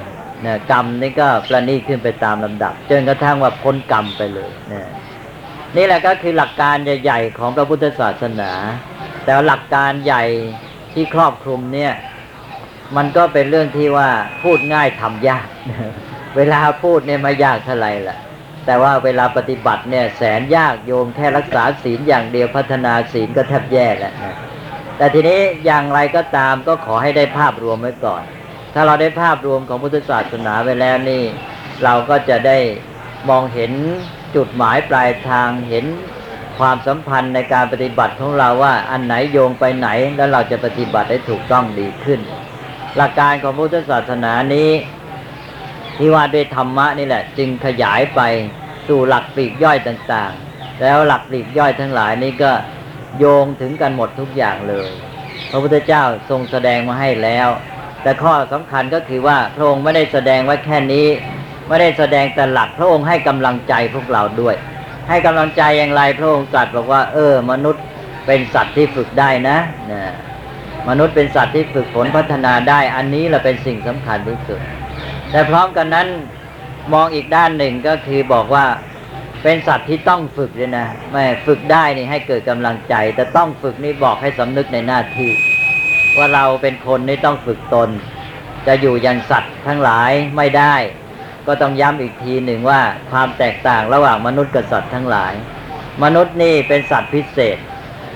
[0.42, 4.88] เนี่ยกรรมนี่ก็ประนีขึ้นไปตามลำดับจนกระทั่งว่าพ้นกรรมไปเลยเนี่ย
[5.76, 8.50] นี่แหละก็คือหลักการใหญ่ๆของพระพุทธศาสนา
[9.24, 10.24] แต่หลักการใหญ่
[10.92, 11.92] ที่ครอบคลุมเนี่ย
[12.96, 14.08] มันก็เป็นเรื่องที่ว่า
[14.42, 15.46] พูดง่ายทำยาก
[16.36, 18.18] เวลาพูดเนี่ยไม่ยากเท่าไหร่ละ
[18.66, 24.36] แต่ว่าเวลาปฏิบัติเนี่ยแสนยากโยมแค่รักษาศีลอย่างเดียวพัฒนาศีลก็แทบแย่แล้วนะ
[24.96, 28.22] แต่ทีนี้อย่างไรก็ตามก็ขอให้ได้ภาพรวมไว้ก่อน
[28.74, 31.22] ถ้าเราได้ภาพรวมของพุทธศาสนาไว้แล้วนี่
[31.84, 32.58] เราก็จะได้
[33.28, 33.72] มองเห็น
[34.36, 35.84] จุดหมายปลายทางเห็น
[36.58, 42.20] ความสัมพันธ์ในการปฏิบัติของเราว่าอันไหนโยงไปไหนแล้วเราจะปฏิบัติได้ถูกต้องดีขึ้น
[42.96, 44.70] หลักการของพุทธศาสนานี้
[45.98, 48.20] ที่ว่าด้วยธรรมะนี่แหละ จึงขยายไป
[48.88, 52.52] สู่หลักปลีกย่อยต่างๆ แล้วหลักปลีกย่อยทั้งหลายนี้ก็
[53.18, 54.88] โยงถึงกันหมดทุกอย่างเลย
[55.50, 57.48] พระพุทธเจ้าทรงแสดงมาให้แล้ว
[58.02, 61.06] แต่ข้อสำคัญก็คือว่าพระองค์ไม่ได้แสดงไว้แค่นี้
[61.68, 64.54] ไม่ได้แสดงแต่หลักพระองค์ให้กำลังใจพวกเราด้วย
[65.08, 67.84] ให้กำลังใจอย่างไรพระองค์ตรัสบอกว่า เออ มนุษย์
[68.26, 69.58] เป็นสัตว์ที่ฝึกได้นะ
[69.92, 70.02] นะ
[70.88, 74.60] มนุษย์เป็นสัตว์ที่ฝึกฝนพัฒนาได้ อันนี้แหละเป็นสิ่งสำคัญที่สุด
[75.30, 76.08] แต่พร้อมกันนั้น
[76.92, 78.66] มองอีกด้านหนึ่งก็คือบอกว่า
[79.42, 85.30] เป็นสัตว์ที่ต้องฝึกเลยนะไม่ฝึกได้นี่ให้เกิดกำลังใจ แต่ต้องฝึกนี่บอกให้สำนึกในหน้าที่
[86.16, 87.88] ว่าเราเป็นคนนี่ต้องฝึกตน
[88.66, 90.74] จะอยู่อย่างสัตว์ทั้งหลายไม่ได้
[91.46, 95.32] ก็ต้องย้ำอีกทีหนึ่งว่าความแตกต่างระหว่างมนุษย์กับสัตว์ทั้งหลาย
[96.02, 97.58] มนุษย์นี่เป็นสัตว์พิเศษ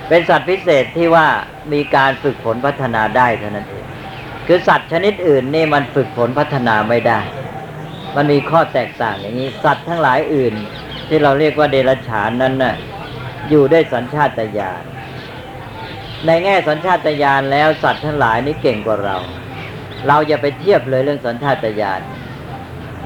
[0.08, 1.26] เป็นสัตว์พิเศษที่ว่า
[1.72, 3.84] มีการฝึกฝนพัฒนาได้เท่านั้นเอง
[4.46, 7.20] คือสัตว์ชนิดอื่นนี่มันฝึกฝนพัฒนาไม่ได้
[8.16, 10.54] มันมีข้อแตกต่างอย่างนี้ สัตว์ทั้งหลายอื่น
[11.08, 12.74] ที่เราเรียกว่าเดรัจฉานนั้นน่ะ
[13.50, 14.82] อยู่ได้สัญชาตญาณ
[16.26, 19.16] ในแง่สัญชาตญาณแล้วสัตว์ทั้งหลายนี่เก่งกว่าเรา
[20.06, 22.00] เราอย่าไปเทียบเลยเรื่องสัญชาตญาณ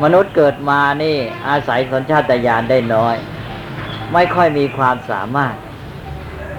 [0.02, 1.16] มนุษย์เกิดมานี่
[1.48, 3.16] อาศัยสัญชาตญาณได้น้อย
[4.12, 5.54] ไม่ค่อยมีความสามารถ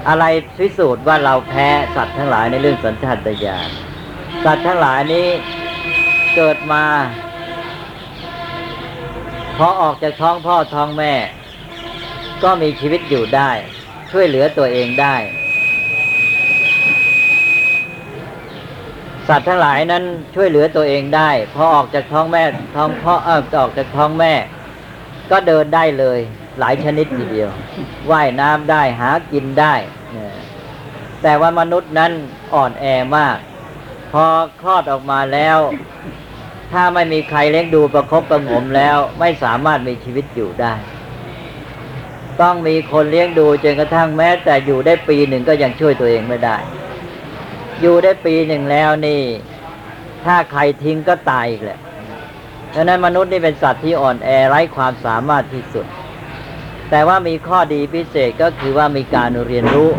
[0.08, 0.26] อะไร
[0.58, 3.70] พิสูจน์ว่าเราแพ้สัตว์ทั้งหลายในเรื่องสัญชาตญาณ
[4.46, 5.28] สัตว์ทั้งหลายนี้
[6.36, 6.84] เกิดมา
[9.58, 11.14] พอออกจากท้องพ่อท้องแม่
[12.44, 13.52] ก็มีชีวิตอยู่ได้
[14.12, 15.16] ช่วยเหลือตัวเองได้
[19.28, 20.04] สัตว์ทั้งหลายนั้น
[20.36, 22.44] ช่วยเหลือตัวเองได้ พอออกจากท้องแม่
[22.76, 24.34] ท้องพ่อเออออกจากท้องแม่
[25.32, 26.20] ก็เดินได้เลย
[26.60, 27.50] หลายชนิดทีเดียว
[28.12, 29.76] ว่ายน้ำได้หากินได้
[31.22, 32.12] แต่ว่ามนุษย์นั้น
[32.54, 32.86] อ่อนแอ
[33.18, 33.38] มาก
[34.12, 34.26] พอ
[34.62, 35.60] คลอดออกมาแล้ว
[36.72, 40.74] ถ้าไม่มีใครเลี้ยงดูประคบประงมแล้วไม่สามารถมีชีวิตอยู่ได้
[42.42, 46.58] ต้องมีคนเลี้ยงดูจนกระทั่งแม้ แต่อยู่ได้ปีหนึ่งก็ยังช่วยตัวเองไม่ได้
[47.82, 49.22] อยู่ได้ปีหนึ่งแล้วนี่
[50.26, 51.80] ถ้าใครทิ้งก็ตายอีกแหละ
[52.74, 55.86] ดังนั้นมนุษย์นี่เป็นสัตว์ที่อ่อนแอไร้ความสามารถที่สุด
[56.96, 59.90] แต่ว่ามีข้อดีพิเศษก็คือว่ามีการเรียนรู้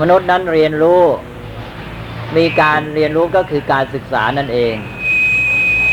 [0.00, 1.02] มนุษย์นั้นเรียนรู้
[2.36, 4.74] มีการเรียนรู้ก็คือการศึกษานั่นเอง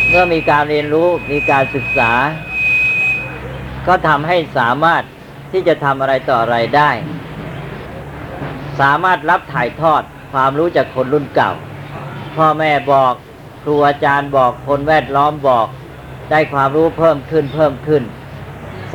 [0.09, 2.11] เมื่อมีการเรียนรู้มีการศึกษา
[3.87, 5.03] ก็ทำให้สามารถ
[5.51, 6.91] ที่จะทำอะไรต่ออะไรได้
[8.79, 10.01] สามารถรับถ่ายทอด
[10.33, 11.51] ความรู้จากคนรุ่นเก่า
[12.35, 13.13] พ่อแม่บอก
[13.63, 15.67] ครูอาจารย์บอกคนแวดล้อมบอก
[16.31, 18.03] ได้ความรู้เพิ่มขึ้นเพิ่มขึ้น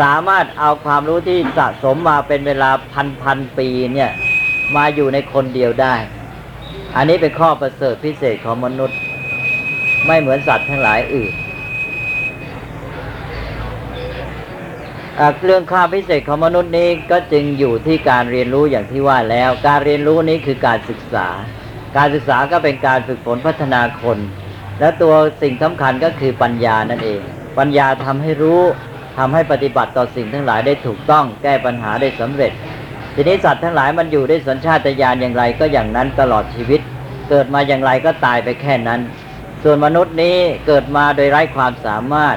[0.00, 4.10] สามารถเอาความรู้ที่สะสมมาเป็นเวลาพันพันปีเนี่ย
[4.76, 5.94] มาอยู่ในคนเดียวได้
[6.96, 8.98] อันนี้เป็นข้อประเสริฐพิเศษของมนุษย์
[10.06, 11.32] ไม่เหมือนสัตว์ทั้งหลายอื่น
[15.44, 21.28] เรื่องควาพิเศษของมนุษย์นี้ก็จึงอยู่ที่การเรียนรู้อย่างที่ว่าแล้ว การเรียนรู้นี้คือการศึกษา
[21.96, 24.18] การศึกษาก็เป็นการฝึกฝนพัฒนาคน
[24.80, 27.20] และตัวสิ่งสำคัญก็คือปัญญานั่นเอง
[27.58, 28.60] ปัญญาทำให้รู้
[29.16, 32.52] ทำให้ปฏิบัติต่อสิ่งทั้งหลายได้ถูกต้องแก้ปัญหาได้สำเร็จ
[33.14, 36.80] ทีนี้สัตว์ทั้งหลายมันอยู่ด้วยสัญชาตญาณอย่างไรก็อย่างนั้นตลอดชีวิต
[37.30, 39.00] เกิดมาอย่างไรก็ตายไปแค่นั้น
[39.62, 42.36] ส่วนมนุษย์นี้เกิดมาโดยไร้ความสามารถ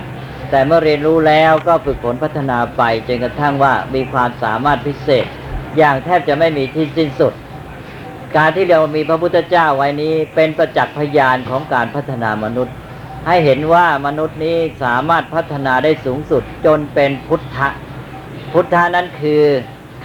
[0.50, 5.26] แต่เมื่อเรียนรู้แล้วก็ฝึกฝนพัฒนาไปจนกระทั่งว่ามีความสามารถพิเศษ
[5.78, 7.34] อย่างแทบจะไม่มีที่สิ้นสุด
[8.38, 12.76] การที่เรามีพระพุทธเจ้าไว้นี้เป็นประจักษ์พยานของการพัฒนามนุษย์
[13.28, 17.68] ให้เห็นว่ามนุษย์นี้สามารถพัฒนาได้สูงสุดจนเป็นพุทธะ
[18.54, 19.42] พุทธะนั้นคือ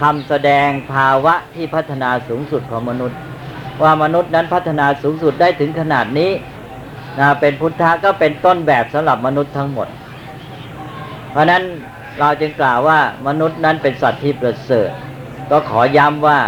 [0.00, 3.18] คำแสดงภาวะที่พัฒนาสูงสุดของมนุษย์
[3.82, 6.30] ว่ามนุษย์นั้นพัฒนาสูงสุดได้ถึงขนาดนี้
[7.18, 9.88] นะเป็นพุทธะก็เป็นต้นแบบสำหรับมนุษย์ทั้งหมด
[11.30, 11.62] เพราะนั้น
[12.18, 14.90] เราจึงกล่าวว่ามนุษย์นั้นเป็นสัตว์ที่ประเสริฐ
[15.50, 16.38] ก็ขอย้ำว่า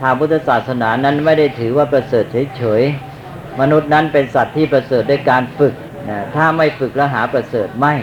[0.00, 2.24] ทางพุทธศาสนานั้นไม่ได้ถือว่าประเสริฐ
[2.56, 5.74] เฉยๆมนุษย์นั้นเป็นสัตว์ที่ประเสริฐด้วยการฝึก
[6.34, 7.94] ถ้าไม่ฝึกแล้วหาประเสริฐไม่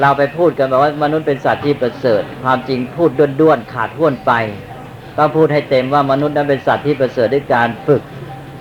[0.00, 4.32] เราไปพูดกันแบบว่ามนุษย์เป็นสัตว์ที่ประเสริฐ ความจริงพูดด้วนๆขาดห้วนไป
[5.16, 8.02] ต้องพูดให้เต็มว่ามนุษย์นั้นเป็นสัตว์ที่ประเสริฐด้วยการฝึก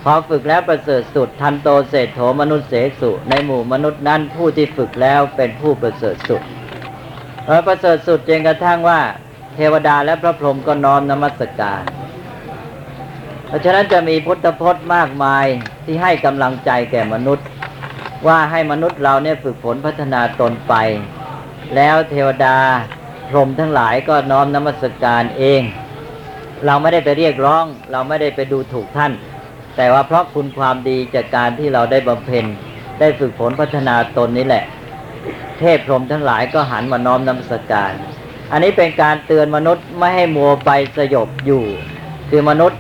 [0.04, 6.42] พอฝึกแล้วประเสริฐสุด ทันโตเศรษโถมนุษย์เสสุในหมู่มนุษย์นั้นผู้ที่ฝึกแล้วเป็นผู้ประเสริฐสุด
[7.46, 9.00] เออประเสริฐสุดจนกระทั่งว่า
[9.56, 11.82] เทวดาและพระพรหมก็น้อมนมัสการ
[13.48, 15.46] เพราะฉะนั้นจะมีพุทธพจน์มากมาย
[15.86, 17.46] ที่ให้กำลังใจแก่มนุษย์
[18.26, 20.74] ว่าให้มนุษย์เราเนี่ยฝึกฝนพัฒนาตนไป
[21.76, 22.58] แล้วเทวดา
[23.30, 25.62] พรหมทั้งหลายก็น้อมนมัสการเอง
[26.66, 29.12] เราไม่ได้ไปเรียกร้อง เราไม่ได้ไปดูถูกท่าน
[29.78, 32.46] แต่ว่าเพราะคุณความดีจากการที่เราได้บำเพ็ญ
[33.00, 34.64] ได้ฝึกฝนพัฒนาตนนี้แหละ
[35.60, 37.92] เทพพรหมทั้งหลายก็หันมาน้อมนมัสการ
[38.52, 41.64] อันนี้เป็นการเตือนมนุษย์ไม่ให้มัวไปสยบอยู่
[42.30, 42.80] คือมนุษย์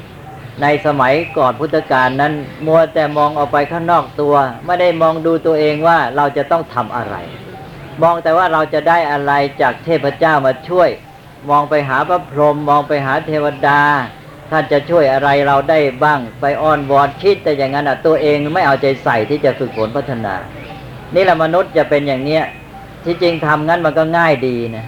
[0.61, 2.33] ในสมัยก่อนพุทธกาลนั้น
[2.65, 7.15] มัวแต่มองออกไปข้างนอกตัว ไม่ได้มองดูตัวเองว่าเราจะต้องทำอะไร
[8.01, 10.89] มองแต่ว่าเราจะได้อะไรจากเทพเจ้ามาช่วย
[11.49, 13.81] มองไปหาพระพรหมมองไปหาเทวดา
[14.51, 20.35] ท่านจะช่วยอะไรเราได้บ้างไปอ้อนวอนคิดแต่อย่างนั้นอะตัวเองไม่เอาใจใส่ที่จะฝึกฝนพัฒนา
[21.15, 22.43] นี่แหละมนุษย์จะเป็นอย่างเนี้ย
[23.05, 24.85] ที่จริงทำงั้นมันก็ง่ายดีนะ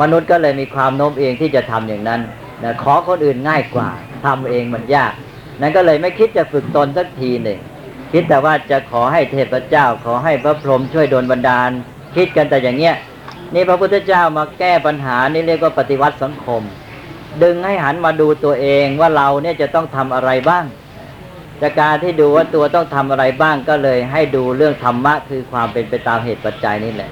[0.00, 2.20] มนุษย์ก็เลยมีความโน้มเอียงที่จะทำอย่างนั้น
[2.62, 3.88] นะขอคนอื่นง่ายกว่า
[4.24, 5.12] ทำเองมันยาก
[5.60, 7.58] นั้นก็เลยไม่คิดจะฝึกตนสักทีหนึ่ง
[8.12, 11.70] คิดแต่ว่าจะขอให้เทพเจ้า ขอให้พระพรหมช่วยโดนบันดาล
[12.16, 12.96] คิดกันแต่อย่างเงี้ย
[13.54, 16.62] นี่พระพุทธเจ้ามาแก้ปัญหานี่เรียกว่าปฏิวัติสังคม
[17.42, 20.64] ดึงให้หันมาดูตัวเองว่าเราเนี่ยจะต้องทำอะไรบ้าง
[21.62, 27.10] จากการที่ดูว่าตัวต้องทำอะไรบ้างก็เลย ให้ดูเรื่องธรรมะคือความเป็นไปตามเหตุปัจจัยนี่แหละ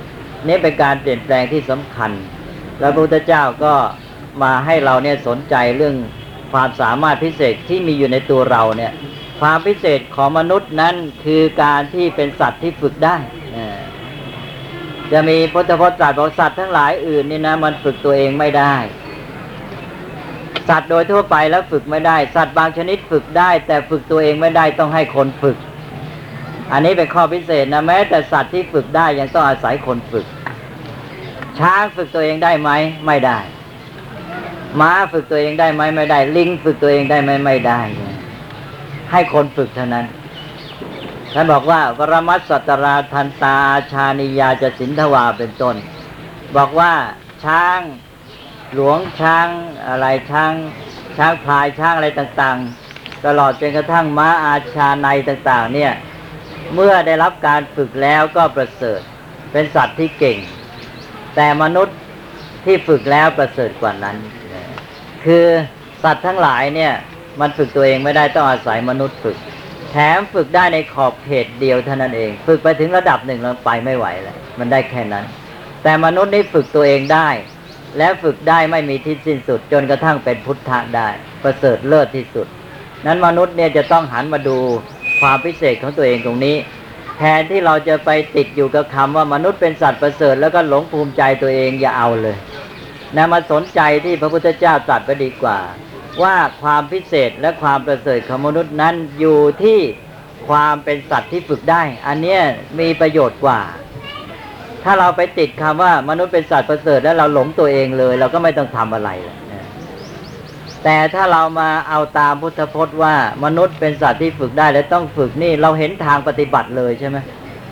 [0.48, 2.10] นี่เป็นการเปลี่ยนแปลงที่สำคัญ
[2.80, 3.74] แล้วพระพุทธเจ้าก็
[4.42, 5.96] มาให้เราเนี่ยสนใจเรื่อง
[6.52, 8.92] ความสามารถพิเศษที่มีอยู่ในตัวเราเนี่ย
[9.40, 13.16] ความพิเศษของมนุษย์นั้นคือการที่เป็นสัตว์ที่ฝึกได้
[15.12, 18.76] จะมีพุทธพจน์ตรัสบอกสัตว์ทั้งหลายอื่นนี่นะมันฝึกตัวเองไม่ได้
[20.68, 25.56] สัตว์โดยทั่วไปแล้วฝึกไม่ได้ สัตว์บางชนิดฝึกได้ แต่ฝึกตัวเองไม่ได้ต้องให้คนฝึก
[26.72, 30.26] อันนี้เป็นข้อพิเศษนะแม้แต่สัตว์ที่ฝึกได้ยังต้องอาศัยคนฝึก
[31.58, 32.70] ช้างฝึกตัวเองได้ไหม
[33.06, 33.38] ไม่ได้
[34.80, 37.80] ม้าฝึกตัวเองได้ไหมไม่ได้ ลิงฝึกตัวเองได้ไหมไม่ได้
[39.12, 40.06] ให้คนฝึกเท่านั้น
[41.34, 43.56] ท่านบอกว่าวรมัสสัตราทันตา
[43.92, 45.76] ชานิยาจะสินทวาเป็นต้น
[46.56, 46.92] บอกว่า
[47.44, 47.80] ช้าง
[48.74, 49.46] หลวงช้าง
[49.86, 50.52] อะไรช้าง
[51.16, 55.92] ช้างพลายช้างอะไรต่างๆ ตลอดจนกระทั่งม้าอาชาในต่าง ๆ เนี่ย
[56.74, 59.00] เมื่อได้รับการฝึกแล้วก็ประเสริฐ
[59.52, 60.38] เป็นสัตว์ที่เก่ง
[61.36, 61.96] แต่มนุษย์
[62.64, 64.16] ที่ฝึกแล้วประเสริฐกว่านั้น
[65.24, 65.44] คือ
[66.02, 66.92] สัตว์ทั้งหลายเนี่ย
[67.40, 69.36] มันฝึกตัวเองไม่ได้ต้องอาศัยมนุษย์ฝึก
[69.90, 75.24] แถมฝึกได้ในขอบเขตเดียวเท่านั้นเอง ฝึกไปถึงระดับหนึ่งแล้วไปไม่ไหวแล้วมันได้แค่นั้น
[75.82, 77.28] แต่มนุษย์นี่ฝึกตัวเองได้
[77.98, 81.08] และฝึกได้ไม่มีที่สิ้นสุด จนกระทั่งเป็นพุทธะได้
[81.42, 82.46] ประเสริฐเลิศที่สุด
[83.06, 84.58] นั้นมนุษย์เนี่ยจะต้องหันมาดู
[85.20, 86.56] ความพิเศษของตัวเองตรงนี้
[87.18, 92.36] แทนที่เราจะไปติดอยู่กับคำว่ามนุษย์เป็นสัตว์ประเสริฐแล้วก็หลงภูมิใจตัวเองอย่าเอาเลย
[93.16, 95.58] นะมาสนใจที่พระพุทธเจ้าตรัสไปดีกว่า
[96.22, 99.78] ว่าความพิเศษและความประเสริฐของมนุษย์นั้นอยู่ที่
[100.48, 102.40] ความเป็นสัตว์ที่ฝึกได้ อันเนี้ย
[102.80, 103.60] มีประโยชน์กว่า
[104.84, 109.36] ถ้าเราไปติดคำว่ามนุษย์เป็นสัตว์ประเสริฐแล้วเราหลงตัวเองเลย เราก็ไม่ต้องทำอะไรเลย
[110.84, 117.16] แต่ถ้าเรามาเอาตามพุทธพจน์ว่ามนุษย์เป็นสัตว์ที่ฝึกได้และต้องฝึกนี่เราเห็นทางปฏิบัติเลยใช่ไหม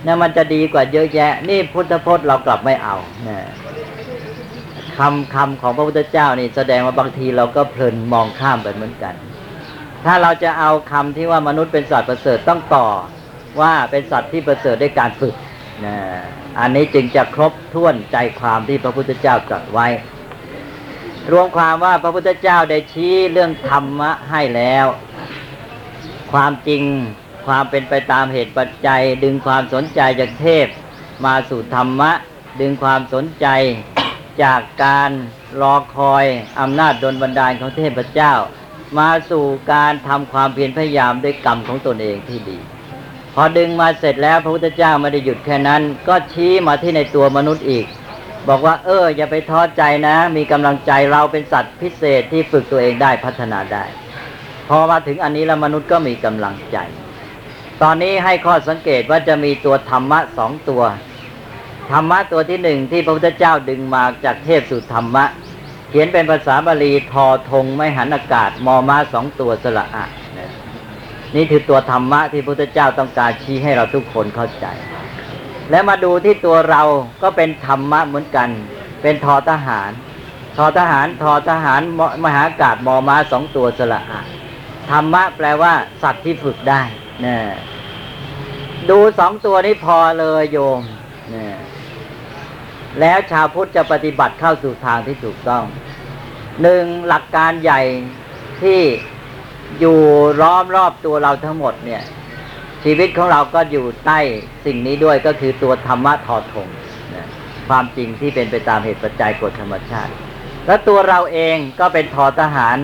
[0.04, 2.96] นี่มันจะดีกว่าเยอะแยะ นี่พุทธพจน์เรากลับไม่เอา
[3.28, 3.38] นะ
[4.98, 9.14] คำคำของพระพุทธเจ้านี่แสดงว่าบางทีเราก็เพลินมองข้ามไปเหมือนกัน
[10.04, 12.88] ถ้าเราจะเอาคำที่ว่ามนุษย์เป็นสัตว์ประเสริฐต้องต่อ
[13.60, 15.34] ว่าเป็นสัตว์ที่ประเสริฐด้วยการฝึก
[15.84, 15.96] นะ
[16.60, 19.86] อันนี้จึงจะครบถ้วนใจความที่พระพุทธเจ้าตรัสไว้
[21.32, 24.86] รวมความว่าพระพุทธเจ้าได้ชี้เรื่องธรรมะให้แล้ว
[26.32, 26.82] ความจริง
[27.46, 30.66] ความเป็นไปตามเหตุปัจจัย ดึงความสนใจจากเทพ
[31.26, 32.12] มาสู่ธรรมะ
[32.60, 33.46] ดึงความสนใจ
[34.42, 35.10] จากการ
[35.62, 36.24] รอคอย
[36.60, 38.32] อำนาจดลบันดาลของเทพเจ้า
[38.98, 42.58] มาสู่การทำความเพียรพยายามด้วยกรรมของตนเองที่ดี
[43.34, 47.86] พอดึงมาเสร็จแล้วพระพุทธเจ้าไม่ได้หยุดแค่นั้น ก็ชี้มาที่ในตัวมนุษย์อีก
[48.48, 53.84] บอกว่า เออ อย่าไปท้อใจนะ มีกำลังใจเราเป็นสัตว์พิเศษที่ฝึกตัวเองได้พัฒนาได้
[54.68, 56.78] พอมาถึงอันนี้แล้วมนุษย์ก็มีกำลังใจ
[57.82, 60.82] ตอนนี้ให้ข้อสังเกตว่าจะมีตัวธรรมะสองตัว
[61.90, 65.24] ธรรมะตัวที่หนึ่งที่พระพุทธเจ้าดึงมาจากเทพสู่ธรรมะ
[65.90, 70.04] เขียนเป็นภาษาบาลีทอธงไม่หันอากาศมอมาสองตัวสละอะ
[70.38, 70.50] นะ
[71.36, 74.66] นี่คือตัวธรรมะที่พระพุทธเจ้าต้องการชี้ให้เราทุกคนเข้าใจ
[75.70, 76.82] และมาดูที่ตัวเรา
[77.22, 78.48] ก็เป็นธรรมะเหมือนกัน
[79.02, 79.90] เป็นทอทหาร
[80.56, 84.20] ทอทหารทอทหารมมหาอากาศมอมาสองตัวสละอะ
[84.90, 85.72] ธรรมะแปลว่า
[86.02, 86.82] สัตว์ที่ฝึกได้
[87.24, 87.36] นะ
[88.90, 90.80] ดูสองตัวนี้พอเลยโยม
[91.34, 91.46] นะ
[93.00, 95.64] แล้วชาวพุทธจะปฏิบัติเข้าสู่ทางที่ถูกต้อง
[96.62, 97.80] หนึ่งหลักการใหญ่
[98.62, 98.80] ที่
[99.80, 100.00] อยู่
[100.40, 102.02] ล้อมรอบตัวเราทั้งหมดเนี่ย
[102.84, 104.18] ชีวิตของเราก็อยู่ใต้
[104.66, 106.68] สิ่งนี้ด้วยก็คือตัวธรรมะทอทง
[107.14, 107.26] นะ
[107.68, 110.12] ความจริงที่เป็นไปตามเหตุปัจจัยกฎธรรมชาติ
[110.66, 112.76] และตัวเราเองก็เป็นทอทหาร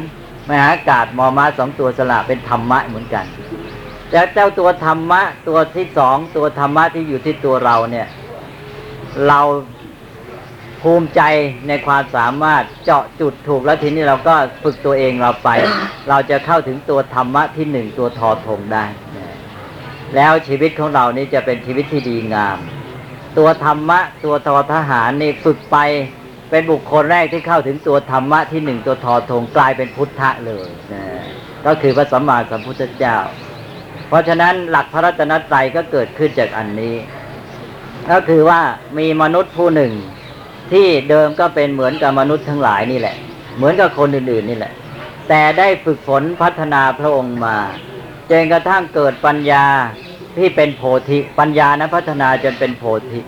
[0.48, 3.24] มหาอากาศมอมาสองตัวสละเป็นธรรมะเหมือนกัน
[4.12, 8.06] แล้วเจ้าตัวธรรมะตัวที่สองตัวธรรมะที่อยู่ที่ตัวเราเนี่ย
[9.28, 9.40] เรา
[10.82, 11.22] ภูมิใจ
[11.68, 15.48] ในความสามารถเจาะจุดถูกแล้วทีนี้เราก็ฝึกตัวเองเราไป
[16.08, 18.84] เราจะเข้าถึงตัวธรรมะที่หนึ่งตัวทอทงได้
[20.16, 22.58] แล้วชีวิตของเรานี่จะเป็นชีวิตที่ดีงาม
[23.38, 25.76] ตัวธรรมะตัวทอทหารนี่ฝึกไป
[26.50, 31.04] เป็นบุคคลแรกที่เข้าถึงตัวธรรมะที่หนึ่งตัวทอทงกลายเป็นพุทธะเลยนะ
[31.66, 33.16] ก็คือพระสัมมาสัมพุทธเจ้า
[34.08, 36.94] เพราะฉะนั้นหลักพระรัตนตรัยก็เกิดขึ้นจากอันนี้
[38.10, 38.60] ก็คือว่า
[38.98, 39.92] มีมนุษย์ผู้หนึ่ง
[40.72, 43.16] ที่เดิมก็เป็นเหมือนกับมนุษย์ทั้งหลายนี่แหละ
[43.56, 44.72] เหมือนกับคนอื่นๆนี่แหละ
[45.28, 47.56] แต่ได้ฝึกฝนพัฒนาพระองค์มา
[48.30, 49.64] จนกระทั่งเกิดปัญญา
[50.38, 53.20] ที่เป็นโพธิปัญญานะพัฒนาจนเป็นโพธิ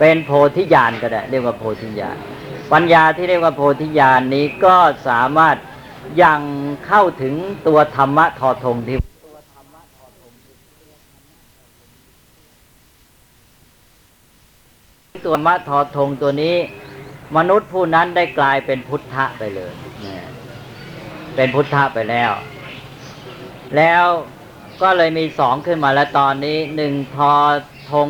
[0.00, 2.16] เป็นโพธิญาณก็ได้เรียกว่าโพธิญาณ
[2.72, 4.76] ปัญญาที่เรียกว่าโพธิญาณนี้ก็
[5.08, 5.56] สามารถ
[6.22, 6.40] ยัง
[6.86, 7.34] เข้าถึง
[7.66, 8.98] ตัวธรรมะทอทงที่
[15.26, 16.56] ตัวมะทอทงตัวนี้
[17.36, 19.72] มนุษย์ผู้นั้นได้กลายเป็นพุทธะไปเลย
[21.36, 22.30] เป็นพุทธะไปแล้ว
[23.76, 24.04] แล้ว
[24.82, 27.32] ก็เลยมีสองขึ้นมาแล้วตอนนี้หนึ่งทอ
[27.92, 28.08] ทง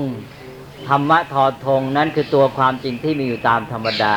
[0.89, 4.17] ธรรมะทอทงนั้นคือตัวความจริงที่มีอยู่ตามธรรมดา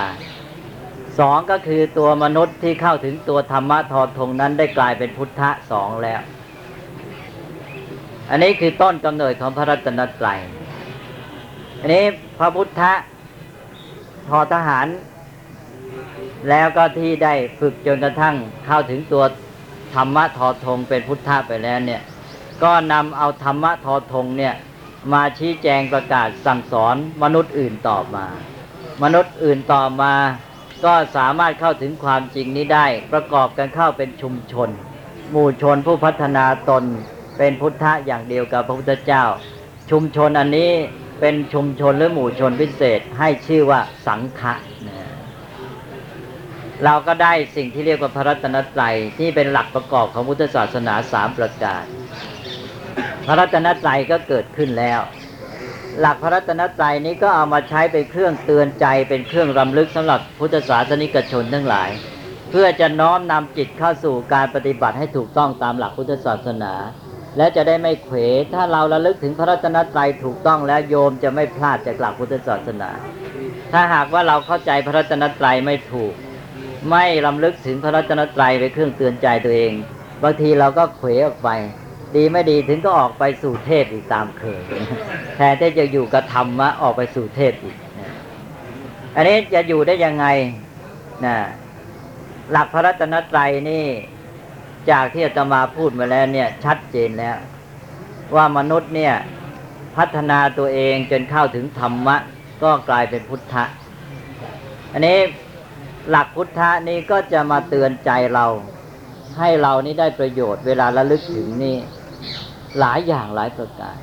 [1.19, 6.21] สองก็คือตัวมนุษย์ที่เข้าถึงตัวธรรมะทอทงนั้นได้กลายเป็นพุทธะสองแล้ว
[8.29, 10.39] อันนี้คือต้นกำเนิดของพระรัตนตรัย
[11.81, 12.03] อันนี้
[12.39, 12.91] พระพุทธะ
[14.27, 14.87] ทอทหาร
[16.49, 19.23] แล้วก็ที่ได้ฝึกจนกระทั่งเข้าถึงตัว
[19.93, 22.01] ธรรมะทอทงเป็นพุทธะไปแล้วเนี่ย
[22.63, 24.55] ก็นำเอาธรรมะทอทงเนี่ย
[25.13, 28.25] มาชี้แจงประกาศสั่งสอนมนุษย์อื่นต่อมา
[29.03, 30.13] มนุษย์อื่นต่อมา
[30.85, 34.69] ก็สามารถเข้าถึงความจริงนี้ได้ ประกอบกันเข้าเป็นชุมชน
[35.31, 36.83] หมู่ชนผู้พัฒนาตน
[37.37, 39.23] เป็นพุทธะอย่างเดียวกับพระพุทธเจ้า
[39.91, 40.71] ชุมชนอันนี้
[41.19, 44.53] เป็นชุมชนหรือหมู่ชนพิเศษให้ชื่อว่าสังฆะ
[46.85, 51.83] เราก็ได้สิ่งที่เรียกว่าพระรัตนตรัยที่เป็นหลักประกอบของพุทธศาสนาสามประการ
[53.25, 54.99] พระรัตนตรัยก็เกิดขึ้นแล้ว
[55.99, 61.89] หลักพระรัตนตรัยนี้ก็เอามาใช้เป็นเครื่องเตือนใจเป็นเครื่องรำลึกสำหรับพุทธศาสนิกชนทั้งหลาย
[62.49, 66.73] เพื่อจะน้อมนำจิตเข้าสู่การปฏิบัติให้ถูกต้องตามหลักพุทธศาสนา
[67.37, 68.17] และจะได้ไม่เขว
[68.53, 72.89] ถ้าเราระลึกถึงพระรัตนตรัยถูกต้องแล้วโยมจะไม่พลาดจากหลักพุทธศาสนา
[73.71, 76.13] ถ้าหากว่าเราเข้าใจพระรัตนตรัยไม่ถูก
[76.89, 79.73] ไม่ลำลึกถึงพระรัตนตรัยเป็นเครื่องเตือนใจตัวเอง
[80.23, 81.49] บางทีเราก็เขวออกไป
[82.15, 84.63] ดีไม่ดีถึงก็ออกไปสู่เทพอีกตามเคย
[85.35, 87.77] แทนที่จะอยู่กับธรรมะออกไปสู่เทพอีก
[89.15, 90.25] อันนี้จะอยู่ได้ยังไง
[91.25, 91.37] นะ
[92.51, 93.85] หลักพระรัตนตรัยนี่
[94.91, 97.37] จากที่อาตมาพูดมาแล้วเนี่ย ชัดเจนแล้ว
[98.35, 99.13] ว่ามนุษย์เนี่ย
[99.97, 102.17] พัฒนาตัวเองจนเข้าถึงธรรมะ
[102.63, 103.63] ก็กลายเป็นพุทธะ
[104.93, 105.19] อันนี้
[106.09, 108.45] หลักพุทธะนี้ก็จะมาเตือนใจเรา
[109.39, 111.77] ให้เรานี่ได้ประโยชน์เวลาระลึกถึงนี่
[112.79, 113.97] หลายอย่างหลายประการ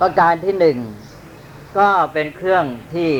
[0.00, 0.78] ประการที่หนึ่ง
[1.78, 3.10] ก็เป็นเครื่องที่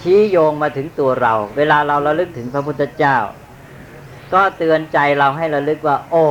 [0.00, 3.16] ชี้โยงมาถึงตัวเรา เวลาเราระลึกถึงพระพุทธเจ้า
[4.34, 6.26] ก็เตือนใจเราให้ระลึกว่า โอ้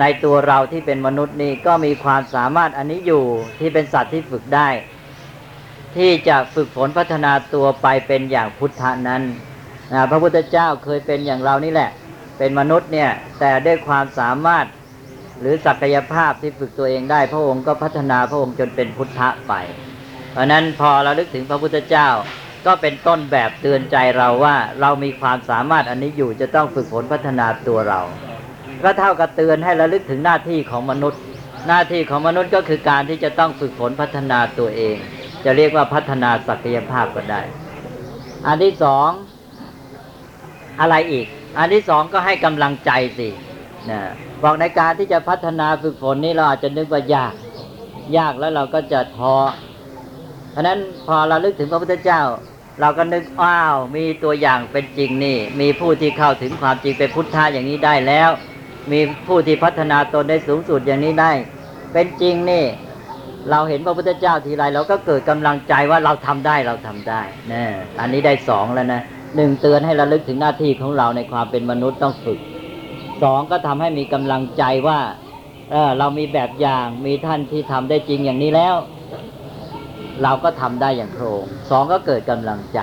[0.00, 3.24] ในตัวเราที่เป็นมนุษย์นี่ก็มีความสามารถอันนี้อยู่
[3.58, 4.68] ที่เป็นสัตว์ที่ฝึกได้
[5.96, 9.22] ที่จะฝึกฝนพัฒนาตัวไปเป็นอย่างพุทธานั้น
[9.92, 11.90] นะพระพุทธเจ้าเคยเป็นอย่างเรานี่แหละ
[12.38, 14.66] เป็นมนุษย์เนี่ยแต่ด้วยความสามารถ
[15.40, 19.52] หรือศักยภาพที่ฝึกตัวเองได้ พระองค์ก็พัฒนาพระองค์จนเป็นพุทธะไป
[20.32, 22.08] เพราะนั้นพอเราลึกถึงพระพุทธเจ้า
[22.66, 28.00] ก็เป็นต้นแบบเตือนใจเราว่าเรามีความสามารถอันนี้อยู่จะต้องฝึกฝนพัฒนาตัวเรา
[28.82, 31.20] ก็เท่ากับเตือนให้ระลึกถึงหน้าที่ของมนุษย์
[31.68, 34.96] หน้าที่ของมนุษย์ก็คือการที่จะต้องฝึกฝนพัฒนาตัวเอง
[35.44, 37.42] จะเรียกว่าพัฒนาศักยภาพก็ได้
[38.46, 39.08] อันที่สอง
[40.80, 41.26] อะไรอีก
[41.58, 43.28] อันที่สองก็ให้กำลังใจสิ
[43.90, 44.00] นะ
[44.42, 47.34] บอกในการที่จะพัฒนาฝึกฝนนี้เราอาจจะนึกว่ายาก
[48.16, 49.34] ยากแล้วเราก็จะท้อ
[50.50, 52.22] เพราะนั้นพอเราลึกถึงพระพุทธเจ้า
[52.80, 58.30] เราก็นึกอ้าวมีตัวอย่างเป็นจริงนี่ มีผู้ที่เข้าถึงความจริงเป็นพุทธะอย่างนี้ได้แล้ว
[58.92, 61.32] มีผู้ที่พัฒนาตนได้สูงสุดอย่างนี้ได้
[61.92, 62.64] เป็นจริงนี่
[63.50, 67.62] เราเห็นพระพุทธเจ้าทีไรเราก็เกิดกำลังใจว่าเราทำได้เราทำได้นะ
[68.00, 69.02] อันนี้ได้สองแล้วนะ
[69.36, 72.38] หนึ่งเตือนให้ระลึกถึงหน้าที่ของเราในความเป็นมนุษย์ต้องฝึก
[73.22, 74.98] สองก็ทำให้มีกำลังใจว่า
[75.70, 78.74] เออเรามีแบบอย่างมีท่านที่ทำได้จริงอย่างนี้แล้ว
[80.22, 82.78] เราก็ทำได้อย่างโครงสองก็เกิดกำลังใจ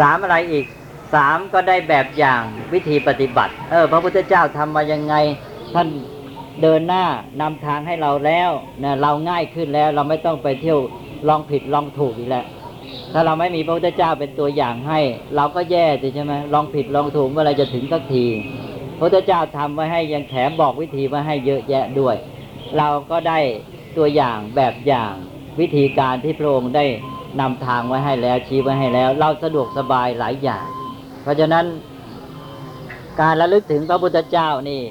[0.00, 0.66] สามอะไรอีก
[1.14, 2.42] สามก็ได้แบบอย่าง
[2.72, 5.14] วิธีปฏิบัติ เออ พระพุทธเจ้าทำมายังไง
[5.74, 5.88] ท่าน
[6.62, 7.04] เดินหน้า
[7.40, 8.50] นำทางให้เราแล้ว
[8.82, 10.78] นะเราง่ายขึ้นแล้วเราไม่ต้องไปเที่ยว
[11.28, 12.46] ลองผิดลองถูกอีกแล้ว
[13.12, 15.00] ถ้าเราไม่มีพระพุทธเจ้าเป็นตัวอย่างให้
[15.36, 18.26] เราก็แย่สิใช่ไหมลองผิดลองถูกเมื่อไรจะถึงสักที
[18.98, 22.16] พระพุทธเจ้าทำไว้ให้ยังแถมบอกวิธีมาให้เยอะแยะด้วย
[22.78, 23.38] เราก็ได้
[23.96, 25.14] ตัวอย่างแบบอย่าง
[25.60, 26.84] วิธีการที่พระองค์ได้
[27.40, 30.66] นำทางไว้ให้แล้วชี้ไว้ให้แล้ว เราสะดวกสบายหลายอย่าง
[31.22, 31.64] เพราะฉะนั้น
[33.20, 34.82] การระลึกถึงพระพุทธเจ้านี่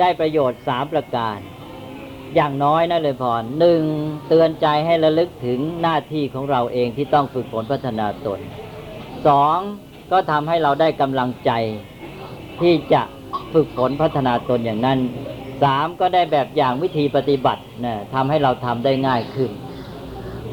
[0.00, 1.38] ได้ประโยชน์สามประการ
[2.34, 3.82] อย่างน้อยนะเลยพรหนึ่ง
[4.28, 8.40] เตือนใจให้ระลึกถึงหน้าที่ของเราเองที่ต้องฝึกฝนพัฒนาตน
[9.26, 9.58] สอง
[10.12, 11.50] ก็ทำให้เราได้กำลังใจ
[12.60, 13.02] ที่จะ
[13.52, 14.98] ฝึกฝนพัฒนาตนอย่างนั้น
[15.62, 19.50] สามก็ได้แบบอย่างวิธีปฏิบัตินะทำให้เราทำได้ง่ายขึ้น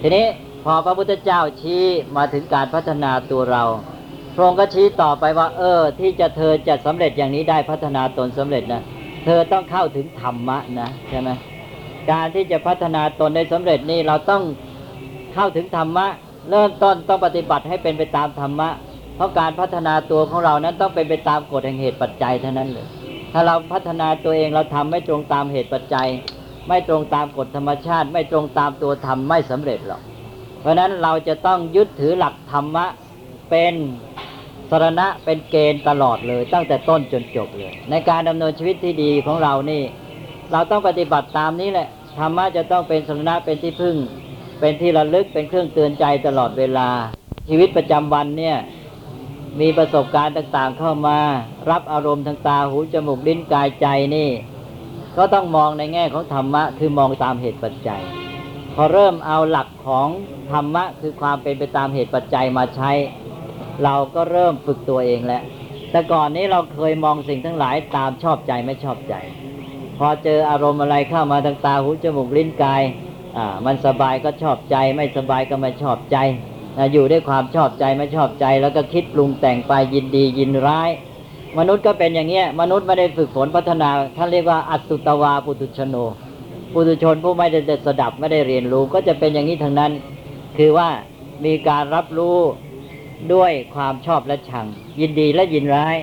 [0.01, 0.25] ทีนี้
[0.63, 1.83] พอพระพุทธเจ้าชี้
[2.17, 3.63] มาถึงการพัฒนาตัวเรา
[4.35, 8.81] พระองค์ก็ชี้ต่อไปว่า เออ ที่จะเธอจะสำเร็จอย่างนี้ได้พัฒนาตนสำเร็จนะ
[9.25, 11.29] เธอต้องเข้าถึงธรรมะนะใช่ไหม
[12.11, 14.43] การที่จะพัฒนาตนได้สำเร็จนี่เราต้อง
[15.33, 16.07] เข้าถึงธรรมะ
[16.49, 18.69] เริ่มต้นต้องปฏิบัติให้เป็นไปตามธรรมะ
[19.15, 22.87] เพราะการพัฒนาตัวของเรานั้นต้องเป็นไปตามกฎแห่งเหตุปัจจัยเท่านั้นเลย
[23.33, 26.07] ถ้าเราพัฒนาตัวเองเราทำไม่ตรงตามเหตุปัจจัย
[26.69, 30.01] ไม่ตรงตามกฎธรรมชาติ ไม่ตรงตามตัวธรรมไม่สำเร็จหรอก
[30.61, 32.85] เพราะฉะนั้นเราจะต้องยึดถือหลักธรรมะ
[33.49, 33.73] เป็น
[34.69, 39.83] สรณะเป็นเกณฑ์ตลอดเลย ตั้งแต่ต้นจนจบเลย ในการดำเนินชีวิตที่ดีของเรานี่
[40.51, 41.87] เราต้องปฏิบัติตามนี้แหละ
[42.19, 43.95] ธรรมะจะต้องเป็นสรณะเป็นที่พึ่ง
[44.59, 46.89] เป็นที่ระลึกเป็นเครื่องเตือนใจตลอดเวลา
[47.49, 48.57] ชีวิตประจำวันเนี่ย
[49.59, 51.19] มีประสบการณ์ต่างๆเข้ามา
[51.71, 54.29] รับอารมณ์ทางตาหูจมูกลิ้นกายใจนี่
[55.19, 58.01] ก็ต้องมองในแง่ของธรรมะ คือมองตามเหตุปัจจัย
[58.75, 60.07] พอเริ่มเอาหลักของ
[60.51, 62.91] ธรรมะ คือความเป็นไปตามเหตุปัจจัยมาใช้
[63.83, 65.43] เราก็เริ่มฝึกตัวเองแล้ว
[65.91, 69.13] แต่ก่อนนี้เราเคยมองสิ่งทั้งหลายตามชอบใจไม่ชอบใจ
[69.97, 72.81] พอเจออารมณ์อะไรเข้ามาทางตาหูจมูกลิ้นกาย
[73.37, 76.17] อ่ามันสบายก็ชอบใจ ไม่สบายก็ไม่ชอบใจ
[76.93, 80.89] อยู่ด้วยความชอบใจไม่ชอบใจ แล้วก็คิดปรุงแต่งไปยินดียินร้าย
[81.57, 85.95] มนุษย์ก็เป็นอย่างเงี้ยมนุษย์ไม่ได้ฝึกฝนพัฒนาท่านเรียกว่าอัตุตวาปุตุชโน
[86.73, 89.91] ปุถุชนผู้ไม่ได้สดับไม่ได้เรียนรู้ก็จะเป็นอย่างนี้ทั้งนั้น
[90.57, 90.89] คือว่า
[91.45, 92.37] มีการรับรู้
[93.33, 94.65] ด้วยความชอบและชัง
[94.99, 95.97] ยินดีและยินร้าย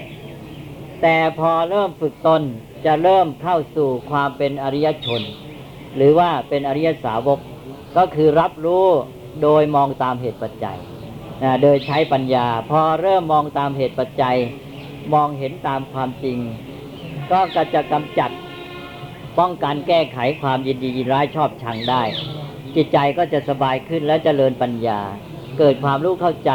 [1.02, 2.42] แต่พอเริ่มฝึกตน
[2.86, 5.22] จะเริ่มเข้าสู่ความเป็นอริยชน
[5.96, 7.38] หรือว่าเป็นอริยสาวก
[7.96, 8.86] ก็คือรับรู้
[9.42, 10.78] โดยมองตามเหตุปัจจัย
[11.62, 14.36] โดยใช้ปัญญา พอเริ่มมองตามเหตุปัจจัย
[15.14, 16.38] มองเห็นตามความจริง
[17.32, 17.40] ก็
[17.74, 18.30] จะกำจัด
[19.38, 22.02] ป้องกันแก้ไขความยินดียินร้ายชอบชังได้
[22.76, 25.00] จิตใจก็จะสบายขึ้นและเจริญปัญญา
[25.58, 26.50] เกิดความรู้เข้าใจ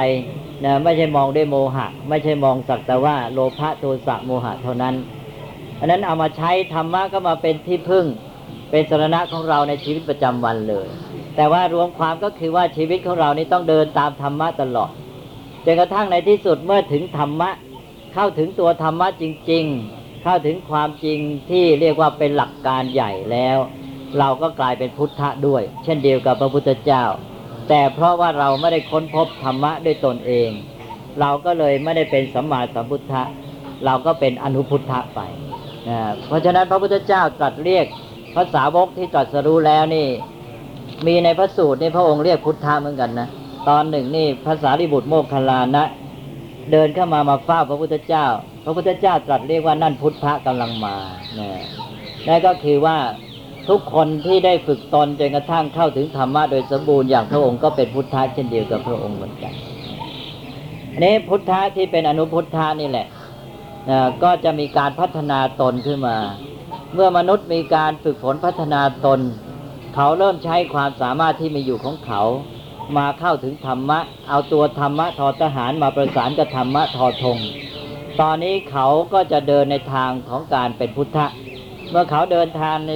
[0.63, 4.95] นะไม่ใช่มองด้วยโมหะ ไม่ใช่มองสักแต่ว่าโลภะโทสะโมหะเท่านั้น
[5.79, 8.05] อันนั้นเอามาใช้ธรรมะก็มาเป็นที่พึ่ง
[8.71, 10.87] เป็นสรณะของเราในชีวิตประจำวันเลย
[11.35, 14.91] แต่ว่ารวมความก็คือว่าชีวิตของเรานี่ต้องเดินตามธรรมะตลอด
[15.65, 17.49] จนกระทั่งในที่สุดเมื่อถึงธรรมะ
[18.13, 23.57] เข้าถึงตัวธรรมะจริง ๆ เข้าถึงความจริงที่เรียกว่าเป็นหลักการใหญ่แล้ว
[24.19, 27.03] เราก็กลายเป็นพุทธะด้วย เช่นเดียวกับพระพุทธเจ้า
[27.69, 30.49] แต่เพราะว่าเราไม่ได้ค้นพบธรรมะด้วยตนเอง
[31.19, 33.23] เราก็เลยไม่ได้เป็นสัมมาสัมพุทธะ
[33.85, 35.19] เราก็เป็นอนุพุทธะไป
[35.89, 37.85] นะเพราะฉะนั้นพระพุทธเจ้าตรัสเรียก
[38.35, 40.07] ภาษาวกที่ตรัสรู้แล้วนี่
[41.05, 43.27] มีในพระสูตรนี่พระองค์เรียกพุทธะเหมือนกันนะ
[43.69, 45.85] ตอนหนึ่งนี่ภาษาริบุตรโมคคลานะ
[46.71, 48.25] เดินเข้ามามาเฝ้าพระพุทธเจ้า
[48.63, 50.95] พระพุทธเจ้าตรัสเรียกว่านั่นพุทธะกำลังมา
[51.35, 51.59] เนี่ย
[52.27, 52.97] นั่นก็คือว่า
[53.69, 59.53] ทุกคนที่ได้ฝึกตนจนกระทั่งเข้าถึงธรรมะโดยสมบูรณ์อย่างพระองค์ก็เป็นพุทธะเช่นเดียวกับพระองค์เหมือนกัน
[60.93, 63.07] อันนี้พุทธะที่เป็นอนุพุทธะนี่แหละ
[64.23, 66.17] ก็จะมีการพัฒนาตนขึ้นมา
[66.93, 69.19] เมื่อมนุษย์มีการฝึกฝนพัฒนาตน
[69.95, 72.21] เขาเริ่มใช้ความสามารถที่มีอยู่ของเขา
[72.97, 77.37] มาเข้าถึงธรรมะ เอาตัวธรรมะทอทหารมาประสานกับธรรมะทอธง
[78.21, 81.25] ตอนนี้เขาก็จะเดินในทางของการเป็นพุทธะ
[81.89, 82.91] เมื่อเขาเดินทางใน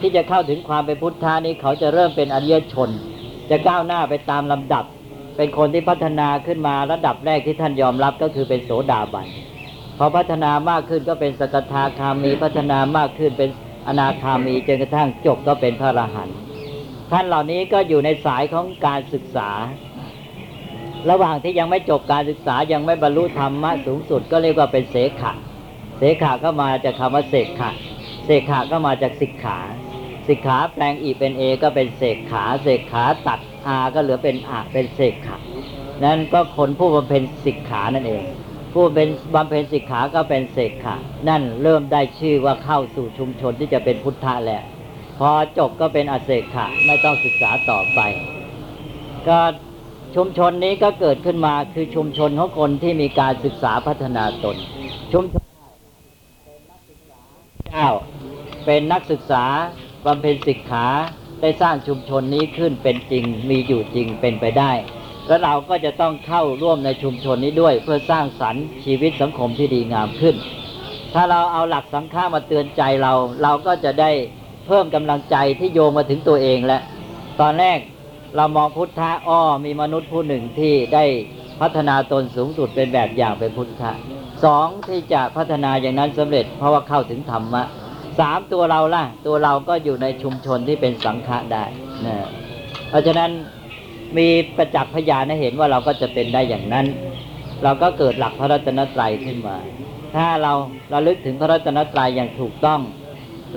[0.00, 2.88] ที่จะเข้าถึงความเป็นพุทธะนี้เขาจะเริ่มเป็นอริยชน
[3.50, 4.84] จะก้าวหน้าไปตามลำดับ
[5.36, 9.26] เป็นคนที่พัฒนาขึ้นมาระดับแรกที่ท่านยอมรับก็คือเป็นโสดาบัน
[9.98, 13.50] พอพัฒนามากขึ้นก็เป็นสกทาคามีพัฒนามากขึ้นเป็น
[13.88, 16.36] อนาคามีจนกระทั่งจบก็เป็นพระอรหันต์
[17.12, 19.50] ท่านเหล่านี้ก็อยู่ในสายของการศึกษา
[21.10, 25.32] ระหว่างที่ยังไม่จบการศึกษายังไม่บรรลุธรรมะสูงสุดก็เรียกว่าเป็นเสขะ
[25.98, 27.70] เสขะก็มาจากคำว่าเสกขะ
[28.24, 29.58] เสกขะก็มาจากสิกขา
[30.28, 35.36] สิกขาแปลงอีเป็นเอก็เป็นเสกขาเสกขาตัดอาก็เหลือเป็นอาเป็นเสกขะ
[36.04, 38.24] นั่นก็คนผู้บำเพ็ญสิกขานั่นเอง
[38.74, 40.96] ผู้เป็นบำเพ็ญสิกขาก็เป็นเสกขะ
[41.28, 44.62] นั่นเริ่มได้ชื่อว่าเข้าสู่ชุมชนที่จะเป็นพุทธะแล้ว
[45.20, 48.00] พอจบก็เป็นอเสกขะไม่ต้องศึกษาต่อไป
[49.28, 49.38] ก็
[50.16, 54.56] ชุมชนนี้ก็เกิดขึ้นมาคือชุมชนของคนที่มีการศึกษาพัฒนาตน
[55.12, 55.44] ชุมชน
[57.68, 57.90] เจ้า
[58.66, 59.44] เป็นนักศึกษา
[60.06, 60.86] บำเพ็ญศิกขา
[61.40, 64.72] ได้สร้างชุมชนนี้ขึ้นเป็นจริงมีอยู่จริงเป็นไปได้
[65.26, 70.36] แล้วเราก็จะต้องเข้าร่วมในชุมชนนี้ด้วย เพื่อสร้างสรรค์ชีวิตสังคมที่ดีงามขึ้น
[71.14, 73.12] ถ้าเราเอาหลักสังฆามาเตือนใจเรา
[73.42, 74.10] เราก็จะได้
[74.70, 76.82] เพิ่มกำลังใจที่โยงมาถึงตัวเองแล้ว
[77.40, 77.78] ตอนแรก
[78.36, 81.04] เรามองพุทธะอ้อมีมนุษย์ผู้หนึ่งที่ได้
[81.60, 83.92] พัฒนาตนสูงสุดเป็นแบบอย่างเป็นพุทธะ
[84.44, 87.62] สองที่จะพัฒนาอย่างนั้นสำเร็จเพราะว่าเข้าถึงธรรมะ
[88.20, 91.64] สามตัวเราล่ะ ตัวเราก็อยู่ในชุมชนที่เป็นสังฆะได้
[92.06, 92.16] นะ
[92.88, 93.30] เพราะฉะนั้น
[94.18, 96.86] มีประจักษ์พยานให้เห็นว่าเราก็จะเป็นได้อย่างนั้น
[97.62, 99.56] เราก็เกิดหลักพระรัตนตรัยขึ้นมา
[100.16, 100.52] ถ้าเรา
[100.90, 102.80] เราลึกถึงพระรัตนตรัยอย่างถูกต้อง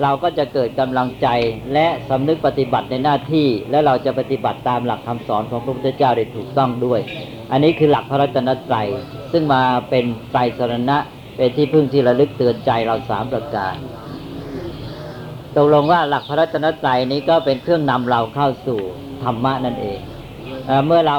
[0.02, 1.28] เราก็จะเกิดกำลังใจ
[1.74, 7.00] และสำนึกปฏิบัติในหน้าที่ และเราจะปฏิบัติตามหลักคำสอนของพระพุทธเจ้าได้ถูกต้องด้วย
[7.52, 8.88] อันนี้คือหลักพระรัตนตรัย
[9.32, 10.98] ซึ่งมาเป็นไตรสรณะ
[11.36, 13.74] เป็นที่พึ่งที่ระลึกเตือนใจเราสามประการ
[15.56, 18.80] ตกลงว่าหลักพระรัตนตรัยนี้ก็เป็นเครื่องนำเราเข้าสู่
[19.22, 19.98] ธรรมะนั่นเอง
[20.66, 21.18] เอเมื่อเรา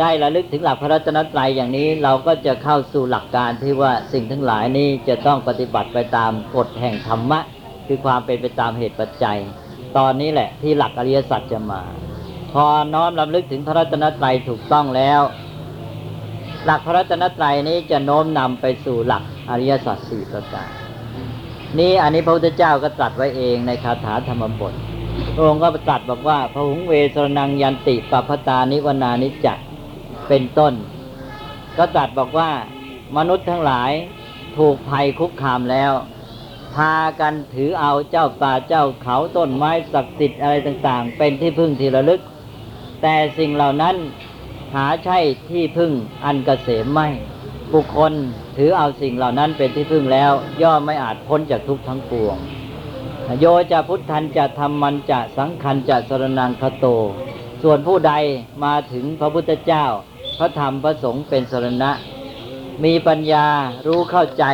[0.00, 7.40] ได้ระลึกถึงหลักพระรัตนตรัยอย่างนี้เราก็จะเข้าสู่หลักการที่ว่าสิ่งทั้งหลายนี้จะต้องปฏิบัติไปตามกฎแห่งธรรมะ
[7.86, 9.38] คือความเป็นไปตามเหตุปัจจัย
[9.96, 11.82] ตอนนี้แหละที่หลักอริยสัจจะมา
[12.52, 12.64] พอ
[12.94, 15.20] น้อมรำลึกถึงพระรัตนตรัยถูกต้องแล้ว
[16.64, 20.68] หลักพระรัตนตรัยนี้จะโน้มนำไปสู่หลักอริยสัจสี่ประการ
[21.78, 24.74] นี่อันนี้พระพุทธเจ้าก็ตรัสไว้เองในคาถาธรรมบท
[25.34, 29.54] พระองค์ก็ตรัสบอกว่าพระหุงเวสรนังยันติปัพตานิวนานิจจะ
[30.28, 30.72] เป็นต้น
[31.78, 32.50] ก็ตรัสบอกว่า
[33.16, 33.90] มนุษย์ทั้งหลาย
[34.58, 35.92] ถูกภัยคุกคามแล้ว
[36.74, 42.20] พากันถือเอาเจ้าป่าเจ้าเขาต้นไม้ศักดิ์สิทธิ์อะไรต่างๆ เป็นที่พึ่งที่ระลึก
[43.02, 43.96] แต่สิ่งเหล่านั้น
[44.74, 45.18] หาใช่
[45.50, 45.92] ที่พึ่ง
[46.24, 47.08] อันเกษมไม่
[47.72, 48.12] บุคคล
[48.56, 52.36] ถือเอาสิ่งเหล่านั้นเป็นที่พึ่งแล้ว ย่อมไม่อาจพ้นจากทุกข์ทั้งปวง
[53.40, 56.86] โยจะพุทธันจะธรรมันจะสังคันจะสรนังคโต
[57.62, 58.12] ส่วนผู้ใด
[58.64, 59.84] มาถึงพระพุทธเจ้า
[60.38, 61.90] พระธรรมพระสงฆ์เป็นสรณะ
[62.84, 63.46] มีปัญญา
[63.86, 64.44] รู้เข้าใจ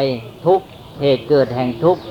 [0.47, 0.67] ทุกข์
[1.01, 2.03] เหตุเกิดแห่งทุกข์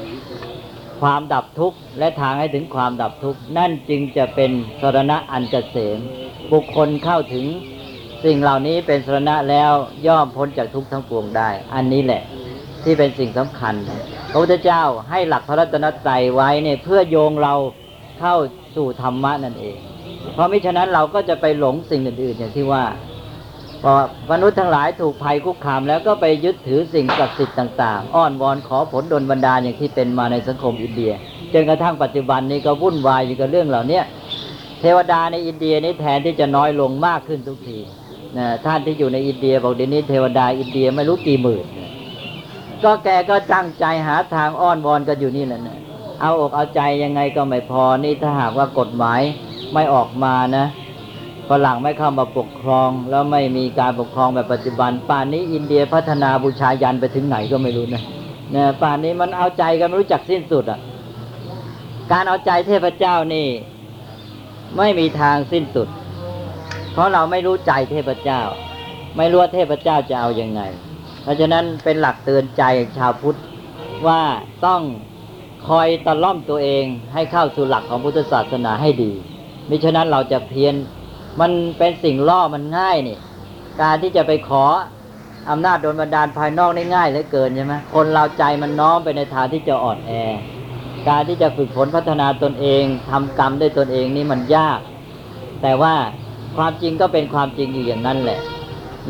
[1.02, 6.00] ความดับทุกข์และทางให้ถึงความดับทุกข์นั่นจึงจะเป็นสรณะอันเกษม
[6.52, 7.46] บุคคลเข้าถึง
[8.26, 9.72] สิ่งเหล่านี้เป็นสรณะแล้ว
[10.08, 12.22] ย่อมพ้นจากทุกข์ทั้งปวงได้ อันนี้แหละ
[12.84, 13.76] ที่เป็นสิ่งสำคัญ
[14.32, 17.56] พระพุทธเจ้าให้หลักพระรัตนตรัยไว้เนี่ยเพื่อโยงเรา
[18.20, 18.36] เข้า
[18.76, 19.78] สู่ธรรมะนั่นเอง
[20.34, 22.84] เพราะมิฉะนั้นเราก็จะไปหลงสิ่งอื่นๆอย่างที่ว่า
[23.84, 23.94] พอ
[24.32, 31.12] มนุษย์ทั้งหลายถูกภัยคุกคามแล้วก็ไปยึดถือสิ่งศักดิ์สิทธิ์ต่างๆ อ้อนวอนขอผลดลบันดาลอย่างที่เป็นมาในสังคมอินเดีย
[31.54, 34.02] จนกระทั่งปัจจุบันนี้ก็วุ่นวายอยู่กับเรื่องเหล่านี้
[34.82, 37.80] เทวดาในอินเดียนี่แทนที่จะน้อยลงมากขึ้นทุกที
[38.38, 41.66] นะท่านที่อยู่ในอินเดียบอกเดี๋ยวนี้เทวดาอินเดียไม่รู้กี่หมื่น
[42.84, 45.78] ก็แกก็ตั้งใจหาทางอ้อนวอนกันอยู่นี่แหละนะ
[46.22, 49.22] เอาอกเอาใจยังไงก็ไม่พอนี่ถ้าหากว่ากฎหมาย
[49.74, 50.66] ไม่ออกมานะ
[51.50, 58.04] ฝรั่งไม่เข้ามาปกครอง แล้วไม่มีการปกครองแบบปัจจุบัน ป่านนี้อินเดียพัฒนาบูชายันไปถึงไหนก็ไม่รู้นะ
[58.52, 60.80] เนี่ยป่านนี้มันเอาใจกันไม่รู้จักสิ้นสุดอะ
[62.12, 63.48] การเอาใจเทพเจ้านี่
[64.78, 65.88] ไม่มีทางสิ้นสุด
[66.94, 68.42] เพราะเราไม่รู้ใจเทพเจ้า
[69.18, 70.62] ไม่รู้ว่าเทพเจ้าจะเอาอยัางไง
[71.24, 72.64] เพราะฉะนั้นเป็นหลักเตือนใจ
[72.98, 73.40] ชาวพุทธ
[74.08, 74.22] ว่า
[74.66, 74.82] ต้อง
[75.68, 79.12] คอยตะล่อมตัวเองให้เข้าสู่หลักของพุทธศาสนาให้ดี
[79.70, 80.76] มิฉะนั้นเราจะเพี้ยน
[81.40, 83.18] มันเป็นสิ่งล่อมันง่ายนี่
[83.82, 84.66] การที่จะไปขอ
[85.50, 90.12] อำนาจโดนบันดาลภายนอกได้ง่ายเหลือเกินใช่ไหมคนเราใจมันน้อมไปในทางที่จะอ่อนแอ
[91.10, 94.80] การที่จะฝึกฝนพัฒนาตนเองทำกรรมด้วยตนเองนี่มันยาก
[95.62, 95.96] แต่ว่า
[96.58, 98.40] ความจริงก็เป็นความจริงอยู่อย่างนั้นแหละ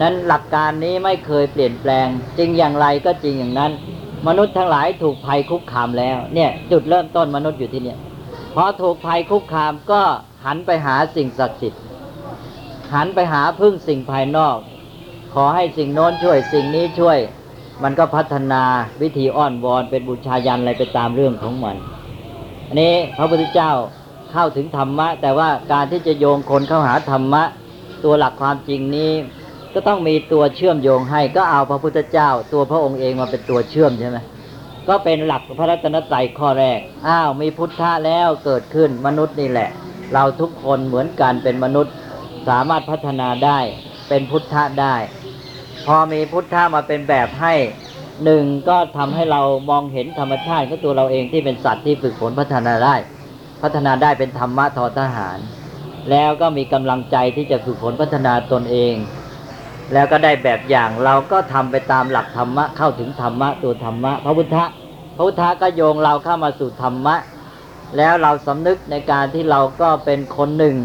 [0.02, 2.08] นั้นหลักการนี้ไม่เคยเปลี่ยนแปลง
[2.38, 3.72] จริงอย่างไรก็จริงอย่างนั้น
[4.28, 8.00] มนุษย์ทั้งหลายถูกภัยคุกคามแล้ว เนี่ย จุดเริ่มต้นมนุษย์อยู่ที่เนี่ย
[8.56, 10.02] พอถูกภัยคุกคามก็
[10.46, 11.82] หันไปหาสิ่งศักดิ์สิทธิ์
[12.94, 14.58] หันไปหาพึ่งสิ่งภายนอก
[15.34, 17.18] ขอให้สิ่งโน้นช่วยสิ่งนี้ช่วย
[17.84, 18.64] มันก็พัฒนา
[19.02, 21.76] วิธีอ้อนวอนเป็นบูชายันอะไรไปตามเรื่องของมัน
[22.68, 23.72] อันนี้พระพุทธเจ้า
[24.32, 27.44] เข้าถึงธรรมะ แต่ว่าการที่จะโยงคนเข้าหาธรรมะ
[28.04, 29.12] ตัวหลักความจริงนี้
[29.74, 34.18] ก็ต้องมีตัวเชื่อมโยงให้ ก็เอาพระพุทธเจ้า ตัวพระองค์เองมาเป็นตัวเชื่อมใช่ไหม
[34.88, 39.70] ก็เป็นหลักพระรัตนตรัยข้อแรก อ้าวมีพุทธะแล้วเกิดขึ้นมนุษย์นี่แหละ
[40.14, 41.94] เราทุกคนเหมือนกันเป็นมนุษย์
[42.48, 43.60] สามารถพัฒนาได้
[44.10, 44.96] เป็นพุทธะได้
[45.88, 47.54] พอมีพุทธะมาเป็นแบบให้
[48.24, 52.96] หนึ่งก็ทำให้เรามองเห็นธรรมชาติของตัวเราเองที่เป็นสัตว์ที่ฝึกฝนพัฒนาได้
[53.62, 55.40] พัฒนาได้เป็นธรรมะทอทหาร
[56.12, 58.96] แล้วก็มีกำลังใจที่จะฝึกฝนพัฒนาตนเอง
[59.94, 64.66] แล้วก็ได้แบบอย่างเราก็ทำไปตามหลักธรรมะเข้าถึงธรรมะตัวธรรมะพระพุทธะ
[65.16, 67.16] พระพุทธะก็โยงเราเข้ามาสู่ธรรมะ
[67.98, 70.76] แล้วเราสำนึกในการที่เราก็เป็นคนหนึ่ง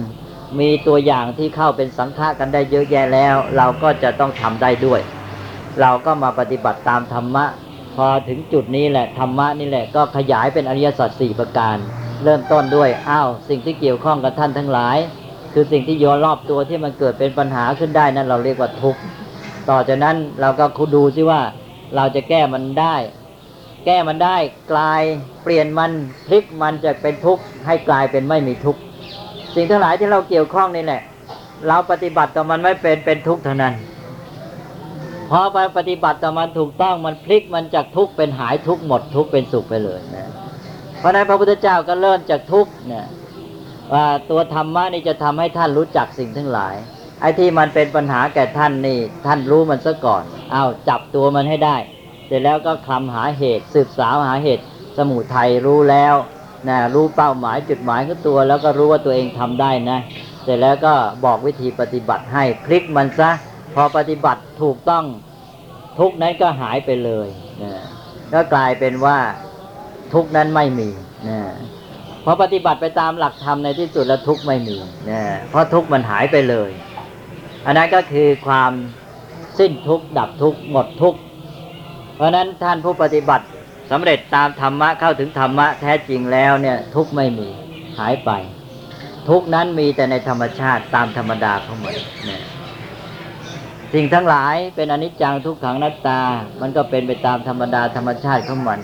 [0.60, 5.00] มีตัวอย่างที่เข้าเป็นสังฆะกันได้เยอะแยะแล้ว เราก็จะต้องทำได้ด้วย
[5.80, 7.44] เราก็มาปฏิบัติตามธรรมะ
[7.96, 11.76] พอถึงจุดนี้แหละธรรมะนี่แหละก็ขยายเป็นอริยสัจสี่ประการ
[12.24, 14.98] เริ่มต้นด้วยอ้าวสิ่งที่เกี่ยวข้องกับท่านทั้งหลาย
[15.52, 19.00] คือสิ่งที่โยนรอบตัวที่มันเกิดเป็นปัญหาขึ้นได้นั้นเราเรียกว่าทุกข์
[19.70, 21.40] ต่อจากนั้นเราก็คุดูซิว่า
[21.96, 22.96] เราจะแก้มันได้
[23.86, 24.36] แก้มันได้
[24.72, 25.02] กลาย
[25.42, 25.92] เปลี่ยนมัน
[26.26, 28.80] พลิกมันจากเป็นทุกข์ให้กลายเป็นไม่มีทุกข์
[29.54, 31.02] สิ่งทั้งหลายที่เราเกี่ยวข้องนี่แหละ
[31.68, 33.74] เราปฏิบัติต่อมันไม่เป็นเป็นทุกข์เท่านั้น
[35.30, 40.30] พอไปปฏิบัติต่อมันถูกต้องมันพลิกมันจากทุกข์เป็นหายทุกข์หมดทุกข์เป็นสุขไปเลยนะ
[40.98, 43.06] เพราะนั้นพระพุทธเจ้าก็เริ่มจากทุกข์เนี่ย
[43.92, 46.74] ว่าตัวธรรมะนี่จะทำให้ท่านรู้จักสิ่งทั้งหลาย
[47.20, 51.76] ไอ้ที่มันเป็นปัญหาแก่ท่านนี่ ท่านรู้มันซะก่อนเอาจับตัวมันให้ได้
[52.26, 54.64] เสร็จแล้วก็คลำหาเหตุ สืบสาวหาเหตุ
[54.96, 56.14] สมุทัยรู้แล้ว
[56.68, 59.98] นะรู้เป้าหมายจุดหมายของตัว แล้วก็รู้ว่าตัวเองทำได้นะ
[60.42, 60.94] เสร็จแล้วก็
[61.24, 63.30] บอกวิธีปฏิบัติให้พลิกมันซะ
[63.74, 65.04] พอปฏิบัติถูกต้อง
[65.98, 67.28] ทุกนั้นก็หายไปเลย
[67.62, 67.72] นะ
[68.32, 69.18] ก็กลายเป็นว่า
[70.12, 70.88] ทุกนั้นไม่มี
[71.28, 71.40] นะ
[72.24, 74.76] พอปฏิบัติไปตามหลักธรรมในที่สุดแล้วทุกไม่มี
[75.10, 76.70] นะเพราะทุกมันหายไปเลย
[77.66, 78.72] อันนั้นก็คือความ
[79.58, 81.14] สิ้นทุกดับทุกหมดทุก
[82.16, 83.44] เพราะนั้นท่านผู้ปฏิบัติ
[83.92, 87.48] สำเร็จตามธรรมะเข้าถึงธรรมะแท้จริงแล้วเนี่ย ทุกไม่มี
[87.98, 88.30] หายไป
[89.28, 91.96] ทุกนั้นมีแต่ในธรรมชาติตามธรรมดาของมัน
[92.28, 92.42] นะ
[93.94, 96.20] สิ่งทั้งหลายเป็นอนิจจังทุกขังนัตตา
[96.60, 98.80] มันก็เป็นไปตามธรรมดาธรรมชาติของมัน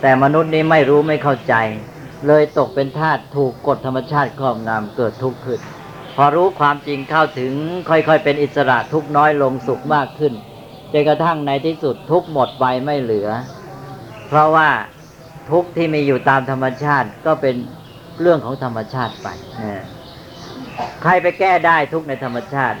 [0.00, 1.54] แต่มนุษย์นี้ไม่รู้ไม่เข้าใจ
[2.26, 5.60] เลยตกเป็นทาสถูกกฎธรรมชาติครอบงำเกิดทุกข์ขึ้น
[6.16, 7.52] พอรู้ความจริงเข้าถึง
[7.88, 10.32] ค่อยๆ เป็นอิสระทุกน้อยลงสุขมากขึ้น
[10.92, 13.28] จนกระทั่งในที่สุดทุกหมดไปไม่เหลือ
[14.28, 14.68] เพราะว่า
[15.50, 17.56] ทุกที่มีอยู่ตามธรรมชาติก็เป็น
[18.20, 19.28] เรื่องของธรรมชาติไป
[19.62, 19.84] นะ
[21.02, 22.76] ใครไปแก้ได้ทุกในธรรมชาติ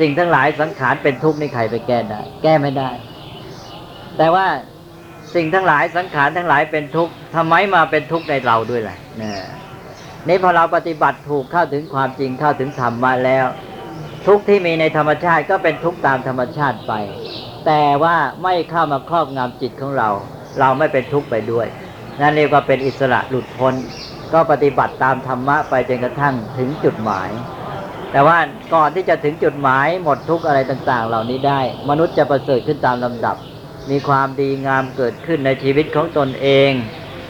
[0.00, 2.90] สิ่งทั้งหลายสังขารเป็นทุกข์นี่ใครไปแก้ได้ แก้ไม่ได้
[4.18, 4.46] แต่ว่า
[5.34, 9.32] สิ่งทั้งหลายสังขารทั้งหลายเป็นทุกข์ทำไมมาเป็นทุกข์ในเราด้วยล่ะนะ
[10.28, 13.46] นี่พอเราปฏิบัติถูกเข้าถึงความจริงเข้าถึงธรรมมาแล้ว
[14.26, 16.92] ทุกที่มีในธรรมชาติก็เป็นทุกตามธรรมชาติไป
[17.66, 20.10] แต่ว่าไม่เข้ามาครอบงำจิตของเรา
[20.58, 21.66] เราไม่เป็นทุกข์ไปด้วย
[22.20, 23.74] นั่นเรียกว่าเป็นอิสระหลุดพ้น
[24.32, 27.30] ก็ปฏิบัติตามธรรมะไปจนกระทั่งถึงจุดหมาย
[28.12, 28.38] แต่ว่า
[28.74, 33.36] ก่อนที่จะถึงจุดหมายหมดทุกข์อะไรต่างๆ เหล่านี้ได้ มนุษย์จะประเสริฐขึ้นตามลำดับ
[33.90, 36.70] มีความดีงามเกิดขึ้นในชีวิตของตนเอง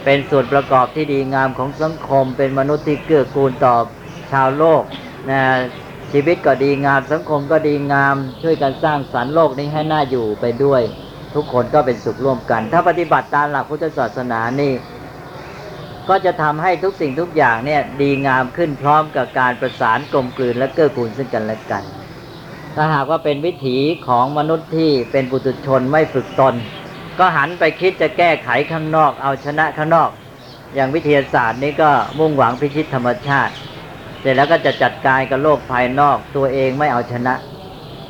[0.04, 3.76] เป็นส่วนประกอบที่ดีงามของสังคม เป็นมนุษย์ที่เกื้อกูลต่อ
[4.32, 4.82] ชาวโลก
[5.30, 5.42] นะ
[6.12, 10.82] ชีวิตก็ดีงามสังคมก็ดีงามช่วยกันสร้างสรรค์โลกนี้ให้น่าอยู่ไปด้วย
[11.34, 14.72] ทุกคนก็เป็นสุขร่วมกัน ถ้าปฏิบัติตามหลักพุทธศาสนานี่
[16.08, 21.84] ก็จะทำให้ทุกสิ่งทุกอย่างเนี่ยดีงามขึ้นพร้อมกับการประสานกลมกลืนและเกื้อกูลซึ่งกันและกัน
[22.74, 23.76] ถ้าหากว่าเป็นวิถี
[24.08, 26.54] ของมนุษย์ที่เป็นปุถุชนไม่ฝึกตน
[27.18, 30.10] ก็หันไปคิดจะแก้ไขข้างนอก เอาชนะข้างนอก
[30.74, 33.52] อย่างวิทยาศาสตร์นี้ก็มุ่งหวังพิชิตธรรมชาติ
[34.20, 37.34] เสร็จแล้วก็จะจัดการกับโลกภายนอก ตัวเองไม่เอาชนะ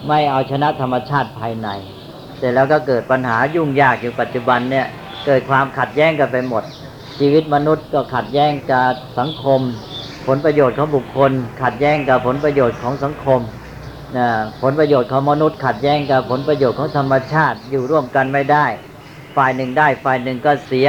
[0.08, 1.68] ไม่เอาชนะธรรมชาติภายใน
[2.42, 4.86] สร็จแล้วก็เกิดปัญหายุ่งยากอยู่ปัจจุบันเนี่ย
[5.26, 6.62] เกิดความขัดแย้งกันไปหมด
[7.18, 9.60] ชีวิตมนุษย์ก็ขัดแย้งกับสังคม
[10.26, 11.32] ผลประโยชน์ของบุคคล
[11.62, 13.40] ขัดแย้งกับผลประโยชน์ของสังคม
[14.16, 14.26] นะ
[14.62, 18.66] ผลประโยชน์ของมนุษย์ ขัดแย้งกับผลประโยชน์ของธรรมชาติอยู่ร่วมกันไม่ได้
[19.36, 20.88] ฝ่ายหนึ่งได้ ฝ่ายหนึ่งก็เสีย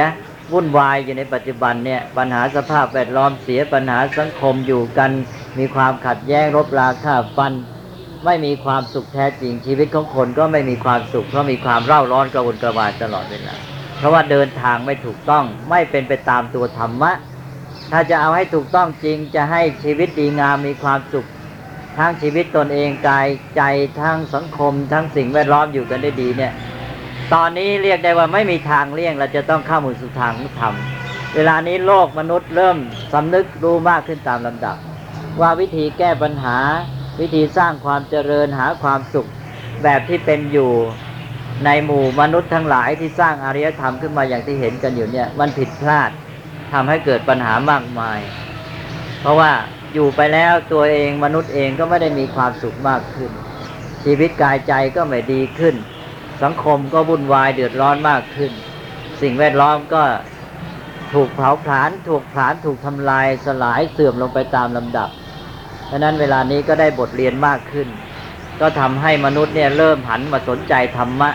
[0.52, 5.10] วุ่นวายอยู่ในปัจจุบันเนี่ยปัญหาสภาพแวดล้อมเสียปัญหาสังคมอยู่กัน
[5.58, 7.52] มีความขัดแย้งรบราฆ่าฟัน
[8.24, 13.54] ไม่มีความสุขแท้จริงชีวิตของคนก็ไม่มีความสุขเพราะมีความเร่าร้อนกระวนกระวายตลอดเวลา
[13.98, 17.12] เพราะว่าเดินทางไม่ถูกต้องไม่เป็นไปตามตัวธรรมะ
[17.92, 21.26] ถ้าจะเอาให้ถูกต้องจริงจะให้ชีวิตดีงามมีความสุข
[21.98, 23.62] ทั้งชีวิตตนเองกายใจ
[24.00, 26.52] ทั้งสังคม ทั้งสิ่งแวดล้อมอยู่กันได้ดีเนี่ย
[27.34, 30.74] ตอนนี้เรียกได้ว่าไม่มีทางเลี่ยงเราจะต้องเข้ามุสู่ทางของธรรม
[31.34, 32.78] เวลานี้โลกมนุษย์เริ่ม
[33.12, 34.76] สำนึกรู้มากขึ้นตามลำดับ
[35.40, 36.56] ว่าวิธีแก้ปัญหา
[37.20, 39.28] วิธีสร้างความเจริญหาความสุข
[39.82, 40.72] แบบที่เป็นอยู่
[41.64, 46.10] ในหมู่มนุษย์ทั้งหลายที่สร้างอารยธรรมขึ้นมาอย่างที่เห็นกันอยู่เนี่ย มันผิดพลาด
[46.72, 48.20] ทำให้เกิดปัญหามากมาย
[49.20, 49.50] เพราะว่า
[49.94, 53.30] อยู่ไปแล้วตัวเองมนุษย์เองก็ไม่ได้มีความสุขมากขึ้น
[54.04, 55.74] ชีวิตกายใจก็ไม่ดีขึ้น
[56.42, 58.52] สังคมก็วุ่นวายเดือดร้อนมากขึ้น
[59.22, 60.02] สิ่งแวดล้อมก็
[61.12, 65.08] ถูกเผาผลาญถูกผลาญถูกทำลายสลายเสื่อมลงไปตามลำดับ
[65.86, 67.88] เพราะนั้นเวลานี้ก็ได้บทเรียนมากขึ้น
[68.60, 71.30] ก็ทำให้มนุษย์เนี่ยเริ่มหันมาสนใจธรรมะ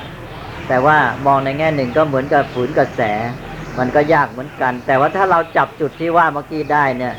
[0.67, 3.01] แต่ว่ามองในแง่หนึ่งก็เหมือนกับฝืนกระแส
[3.79, 7.13] มันก็ยากเหมือนกัน แต่ว่าถ้าเราจับจุดที่ว่าเมื่อกี้ได้เนี่ย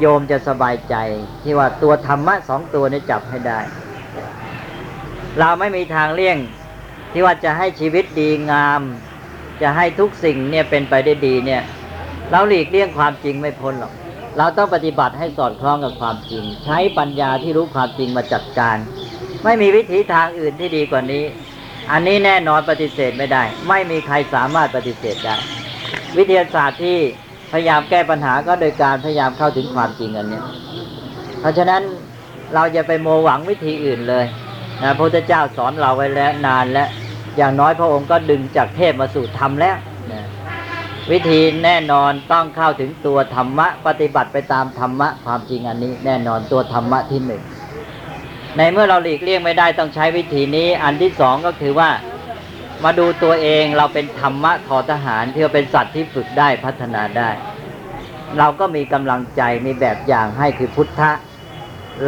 [0.00, 0.94] โยมจะสบายใจ
[1.42, 3.60] ที่ว่าตัวธรรมะสองตัวนี้จับให้ได้
[5.38, 6.38] เราไม่มีทางเลี่ยง
[7.12, 8.80] ที่ว่าจะให้ชีวิตดีงาม
[9.62, 11.62] จะให้ทุกสิ่งเนี่ยเป็นไปได้ดีเนี่ย
[12.30, 13.92] เราหลีกเลี่ยงความจริงไม่พ้นหรอก
[14.38, 18.76] เราต้องปฏิบัติให้สอดคล้องกับความจริง ใช้ปัญญาที่รู้ความจริงมาจัดการ
[19.44, 21.24] ไม่มีวิธีทางอื่นที่ดีกว่านี้
[21.92, 25.36] อันนี้แน่นอนปฏิเสธไม่ได้ ไม่มีใครสามารถปฏิเสธได้
[26.16, 26.98] วิทยาศาสตร์ที่
[27.52, 30.40] พยายามแก้ปัญหาก็โดยการพยายามเข้าถึงความจริงอันนี้
[31.40, 31.82] เพราะฉะนั้น
[32.54, 34.24] เราจะไปโมหวังวิธีอื่นเลย
[34.82, 36.88] นะพระพุทธเจ้าสอนเราไว้แล้วนานแล้ว
[37.36, 39.76] อย่างน้อยพระองค์ก็ดึงจากเทพมาสู่ธรรมแล้ว
[41.12, 47.42] วิธีแน่นอนต้องเข้าถึงตัวธรรมะ ปฏิบัติไปตามธรรมะ ความจริงอันนี้ แน่นอนตัวธรรมะที่หนึ่ง
[48.56, 51.90] ในเมื่อเราหลีกเลี่ยงไม่ได้ต้องใช้วิธีนี้ อันที่สองก็คือว่า
[52.84, 57.30] มาดูตัวเองเราเป็นธรรมะทอทหารที่ว่าเป็นสัตว์ที่ฝึกได้พัฒนาได้
[58.38, 61.12] เราก็มีกำลังใจมีแบบอย่างให้คือพุทธะ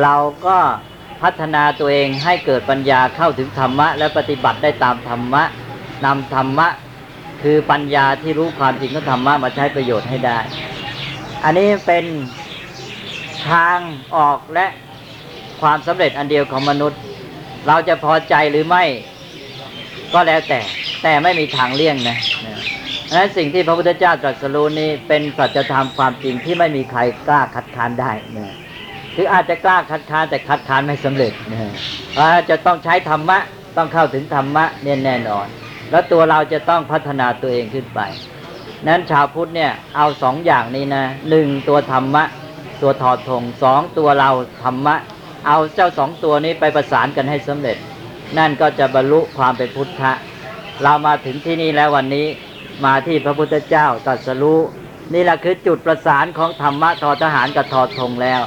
[0.03, 0.17] เรา
[0.47, 0.59] ก็
[1.23, 5.43] พัฒนาตัวเองให้เกิดปัญญาเข้าถึงธรรมะ และปฏิบัติได้ตามธรรมะ
[6.05, 6.69] นำธรรมะ
[7.49, 10.39] คือปัญญาที่รู้ความจริงของธรรมะมาใช้ประโยชน์ให้ได้
[11.45, 12.05] อันนี้เป็น
[13.49, 13.79] ทาง
[14.17, 14.67] ออกและ
[15.63, 17.01] ความสำเร็จอันเดียวของมนุษย์
[17.67, 18.85] เราจะพอใจหรือไม่
[20.13, 20.61] ก็แล้วแต่
[21.03, 22.59] แต่ไม่มีทางเลี่ยงนะนะ
[23.09, 28.55] ดังนั้นสิ่งที่พระพุทธเจ้าตรัสรู้นี้เป็นสัจธรรมความจริงที่ไม่มีใครกล้าคัดค้านได้นะ
[29.15, 31.59] คืออาจจะกล้าคัดค้านแต่คัดค้านไม่สำเร็จนะ
[32.13, 33.39] เพราะจะต้องใช้ธรรมะ
[33.77, 35.49] ต้องเข้าถึงธรรมะเนี่ยแน่นอน
[35.91, 38.01] แล้วตัวเราจะต้องพัฒนาตัวเองขึ้นไป
[38.87, 42.25] นั้นชาวพุทธเนี่ยเอาสองอย่างนี้นะหนึ่งตัวธรรมะ
[42.83, 44.31] ตัวถอดธงสองตัวเรา
[44.63, 44.97] ธรรมะ
[45.47, 47.77] เอาเจ้าสองตัวนี้ไปประสานกันให้สำเร็จ
[48.39, 50.13] นั่นก็จะบรรลุความเป็นพุทธะ
[50.83, 52.27] เรามาถึงที่นี่แล้ววันนี้
[52.85, 54.61] มาที่พระพุทธเจ้าตรัสรู้
[55.15, 58.43] นี่แหละคือจุดประสานของธรรมะทอทหารกับทอธงแล้ว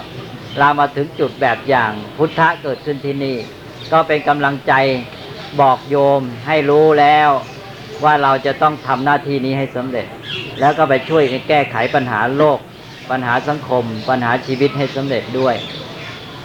[0.58, 3.36] เรามาถึงจุดแบบอย่างพุทธะเกิดขึ้นที่นี่
[3.92, 4.74] ก็เป็นกำลังใจ
[5.62, 7.30] บอกโยมให้รู้แล้ว
[8.04, 10.08] ว่าเราจะต้องทำหน้าที่นี้ให้สำเร็จ
[10.60, 12.60] แล้วก็ไปช่วยกันแก้ไขปัญหาโลก
[13.12, 15.56] ปัญหาสังคม ปัญหาชีวิตให้สำเร็จด้วย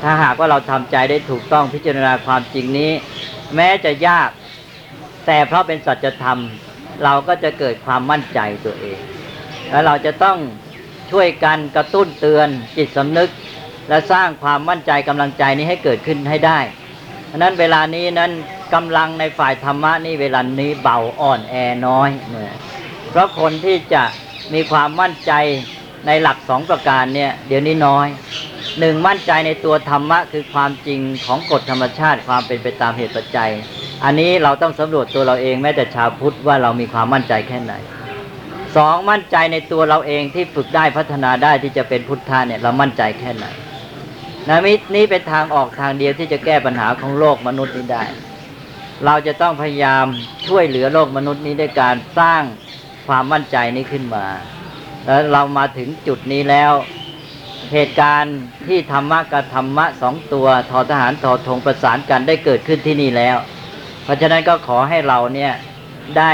[0.02, 2.92] ถ้าหากว่าเราทำใจได้ถูกต้องพิจารณาความจริงนี้
[3.56, 4.30] แม้จะยาก
[5.26, 6.38] แต่เพราะเป็นสัจธรรม
[7.04, 8.98] เราก็จะเกิดความมั่นใจตัวเอง
[9.70, 10.38] แล้วเราจะต้อง
[11.12, 13.30] ช่วยกันกระตุ้นเตือนจิตสำนึก
[13.88, 18.32] และสร้างความมั่นใจกำลังใจนี้ให้เกิดขึ้นให้ได้ะนั้นเวลานี้นั้น
[18.74, 21.54] กำลังในฝ่ายธรรมะนี่เวลานี้เบาอ่อนแอ
[21.86, 22.56] น้อยเนี่ย
[23.10, 24.02] เพราะคนที่จะ
[24.54, 25.32] มีความมั่นใจ
[26.06, 28.06] ในหลักสองประการเนี่ยเดี๋ยวนี้น้อย
[28.80, 33.50] หนึ่งมั่นใจในตัวธรรมะคือความจริงของกฎธรรมชาติความเป็นไปตามเหตุปัจจัย
[34.04, 37.74] อันนี้เราต้องสำรวจตัวเราเองแม้แต่ชาวพุทธว่าเรามีความมั่นใจแค่ไหน
[38.76, 43.46] สองมั่นใจในตัวเราเองที่ฝึกได้พัฒนาได้ที่จะเป็นพุทธะเนี่ยเรามั่นใจแค่ไหน
[44.48, 48.04] นะมินี้เป็นทางออกทางเดียวที่จะแก้ปัญหาของโลกมนุษย์นี้ได้
[49.04, 50.06] เราจะต้องพยายาม
[50.46, 52.42] ช่วยเหลือโลกมนุษย์นี้ด้วยการสร้าง
[53.06, 54.26] ความมั่นใจนี้ขึ้นมา
[55.04, 56.72] แล้วเรามาถึงจุดนี้แล้ว
[57.72, 63.36] เหตุการณ์ที่ธรรมะกับธรรมะสองตัวทอทหารทอธงประสานกันได้เกิดขึ้นที่นี่แล้ว
[64.04, 65.52] เพราะฉะนั้นก็ขอให้เราเนี่ย
[66.18, 66.32] ได้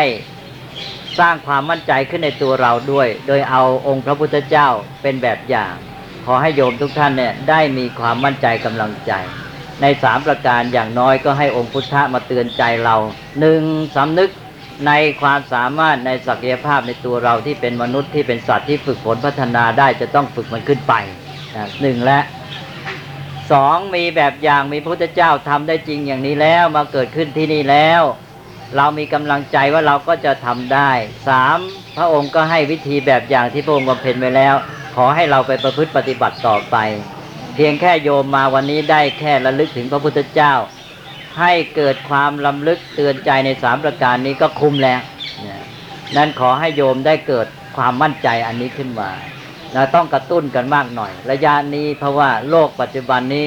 [1.18, 4.68] สร้างความมั่นใจขึ้นในตัวเราด้วย โดยเอาองค์พระพุทธเจ้า
[5.02, 5.74] เป็นแบบอย่าง
[6.30, 9.12] อให้โยมทุกท่านเนี่ยได้มีความมั่นใจกำลังใจ
[9.82, 12.96] ในสามประการอย่างน้อยก็ให้องค์พุทธะมาเตือนใจเรา
[13.40, 13.62] หนึ่ง
[13.96, 14.30] สำนึก
[14.86, 20.94] ในความสามารถในศักยภาพในตัวเราที่เป็นมนุษย์ที่เป็นสัตว์ที่ฝึกฝนพัฒนาได้จะต้องฝึกมันขึ้นไป
[21.56, 22.18] นะหนึ่งและ
[23.52, 28.02] สองมีแบบอย่างมีพระพุทธเจ้าทำได้จริงอย่างนี้แล้วมาเกิดขึ้นที่นี่แล้ว
[28.76, 30.90] เรามีกำลังใจว่าเราก็จะทำได้
[31.28, 31.58] สาม
[31.96, 34.54] พระองค์ก็ให้วิธีแบบอย่างที่พระองค์บำเพ็ญไว้แล้ว
[34.94, 36.76] ขอให้เราไปประพฤติปฏิบัติต่อไป
[37.54, 40.54] เพียงแค่โยมมาวันนี้ได้แค่ระลึกถึงพระพุทธเจ้า
[41.38, 45.00] ให้เกิดความลำลึกเตือนใจในสามประการนี้ก็คุ้มแล้ว
[46.16, 49.10] นั่นขอให้โยมได้เกิดความมั่นใจอันนี้ขึ้นมา
[49.74, 53.46] เราต้องกระตุ้นกันมากหน่อย ระยะนี้เพราะว่าโลกปัจจุบันนี้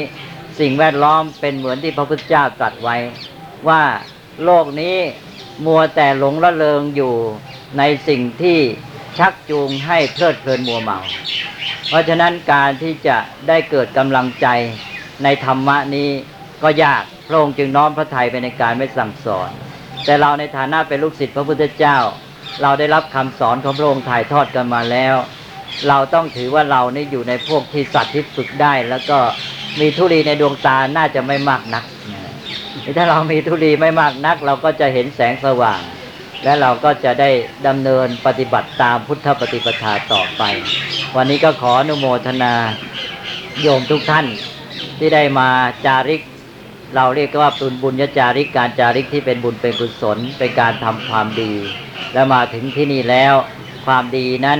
[0.59, 2.97] สิ่งแวดล้อมเป็นเหมือนที่พระพุทธเจ้าตรัสไว้
[3.67, 3.83] ว่า
[4.43, 4.97] โลกนี้
[5.65, 7.13] มัวแต่หลงละเลงอยู่
[7.77, 8.59] ในสิ่งที่
[9.19, 10.99] ชักจูงให้เพลิดเพลินมัวเมา
[11.87, 14.47] เพราะฉะนั้นการที่จะได้เกิดกำลังใจ
[15.23, 16.09] ในธรรมะนี้
[16.63, 19.49] ก็ยากพระองค์จึงน้อมพระทัยไปในการไม่สั่งสอน
[20.05, 21.97] แต่เราในฐานะเป็นลูกศิษย์พระพุทธเจ้า
[22.61, 25.15] เราได้รับคำสอนของพระองค์ถ่ายทอดกันมาแล้ว
[25.87, 29.19] เราต้องถือว่าเรานี่อยู่ในพวกที่สัตว์ที่ฝึกได้ แล้วก็
[29.79, 31.83] มีทุลีในดวงตาน่าจะไม่มากนัก
[32.97, 35.81] ถ้าเรามีทุลีไม่มากนัก เราก็จะเห็นแสงสว่าง
[36.43, 37.29] และเราก็จะได้
[37.67, 40.43] ดำเนินปฏิบัติตามพุทธปฏิปทาต่อไป
[41.15, 42.53] วันนี้ก็ขออนุโมทนา
[43.61, 44.25] โยมทุกท่าน
[44.97, 45.49] ที่ได้มา
[45.85, 46.21] จาริก
[46.95, 51.53] เราเรียกว่าบุญบุญญาจาริกการจาริกที่เป็นบุญเป็นกุศลเป็นการทำความดี
[52.13, 53.33] และมาถึงที่นี่แล้ว
[53.85, 54.59] ความดีนั้น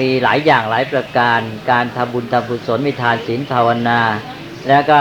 [0.00, 4.00] มีหลายอย่างหลายประการ การทำบุญทำกุศลมีทานศีลภาวนา
[4.68, 5.00] แล้วก็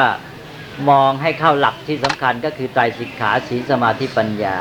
[0.89, 4.57] มองให้เข้าหลักที่สำคัญก็คือไตรสิกขาศีลสมาธิปัญญา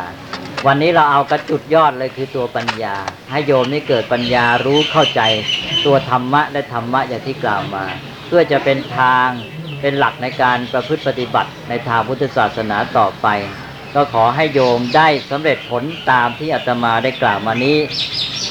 [0.68, 2.96] วันนี้เราเอากระจุดยอดเลยคือตัวปัญญา
[3.30, 5.20] ให้โยมนี่เกิดปัญญารู้เข้าใจ
[5.86, 7.84] ตัวธรรมะและธรรมะอย่างที่กล่าวมา
[8.26, 9.28] เพื่อจะเป็นทาง
[9.80, 13.26] เป็นหลักในการประพฤติปฏิบัติในทางพุทธศาสนาต่อไป
[13.94, 17.78] ก็ขอให้โยมได้สำเร็จผลตามที่อาตมาได้กล่าวมานี้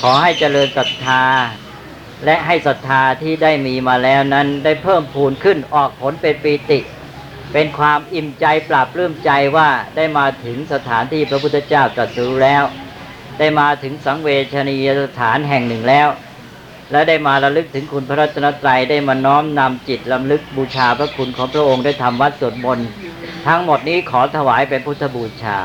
[0.01, 1.23] ขอให้เจริญศรัทธา
[2.25, 6.79] และให้ศรัทธาที่ได้มีมาแล้วนั้นได้เพิ่มพูนขึ้นออกผลเป็นปีติ
[7.53, 12.63] เป็นความอิ่มใจปราบปลื้มใจว่าได้มาถึงสถานที่พระพุทธเจ้าตรัสรู้แล้ว
[13.39, 16.07] ได้มาถึงสังเวชนียสถานแห่งหนึ่งแล้ว
[16.91, 22.87] และได้มาระลึกถึงคุณพระรัตนตรัยได้มาน้อมนำจิตลำลึกบูชาพระคุณของพระองค์ได้ทำวัดสวดมนต์
[23.47, 25.59] ทั้งหมดนี้ขอถวายเป็นพุทธบูชา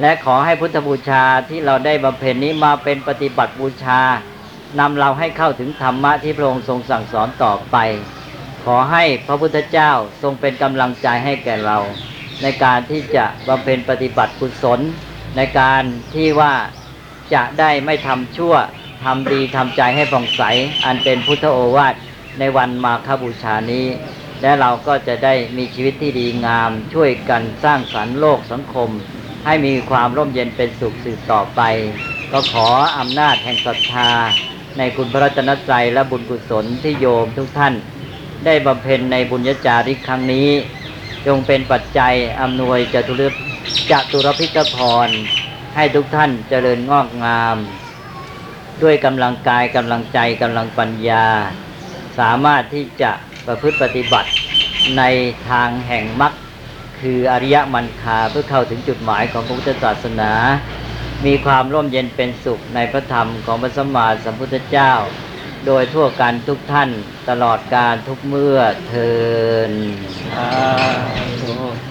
[0.00, 4.00] และขอให้พุทธบูชาที่เราได้บำเพ็ญนี้มาเป็นปฏิบัติบูชา
[4.80, 7.76] นำเราให้เข้าถึงธรรมะที่พระองค์ทรงสั่งสอนต่อไป
[8.74, 9.92] อให้พระพุทธเจ้า
[10.22, 11.78] ทรงเป็นกำลังใจให้แก่เรา
[12.42, 14.80] ในการที่จะบำเพ็ญปฏิบัติกุศล
[15.36, 15.82] ในการ
[16.14, 16.54] ที่ว่า
[17.34, 18.54] จะได้ไม่ทำชั่ว
[19.04, 20.42] ทำดีทำใจให้ผ่องใส
[20.84, 21.94] อันเป็นพุทธโอวาท
[22.38, 23.86] ในวันมาฆบูชานี้
[24.42, 28.90] และเราก็จะได้มีชีวิตที่ดีงาม ช่วยกันสร้างสรรค์โลกสังคม
[29.46, 31.60] ให้มีความร่มเย็นเป็นสุขสืบต่อไป
[32.32, 34.10] ก็ขออำนาจแห่งศรัทธา
[34.78, 37.74] ในคุณพระรัตนตรัยและบุญกุศลที่โยมทุกท่าน
[38.44, 40.48] ได้บำเพ็ญในบุญญาจาริกครั้งนี้
[41.26, 43.22] จงเป็นปัจจัยอำนวยจตุร
[43.90, 44.76] จตุรพิกพ
[45.06, 45.08] ร
[45.76, 47.56] ให้ทุกท่านเจริญงอกงาม
[48.82, 51.26] ด้วยกำลังกายกำลังใจกำลังปัญญา
[52.18, 53.10] สามารถที่จะ
[53.46, 54.30] ประพฤติปฏิบัติ
[54.98, 55.02] ใน
[55.48, 56.32] ทางแห่งมรรค
[57.00, 60.32] คืออริยมันคาเพื่อเข้าถึงจุดหมายของพระพุทธศาสนา
[61.26, 64.92] มีความร่มเย็นเป็นสุขในพระธรรมของพระสัมมาสัมพุทธเจ้า
[65.70, 66.90] โดยทั่วกันทุกท่าน
[67.28, 68.58] ตลอดการทุกเมื่อ
[68.88, 69.12] เทิ
[69.70, 69.72] น
[70.20, 71.87] สา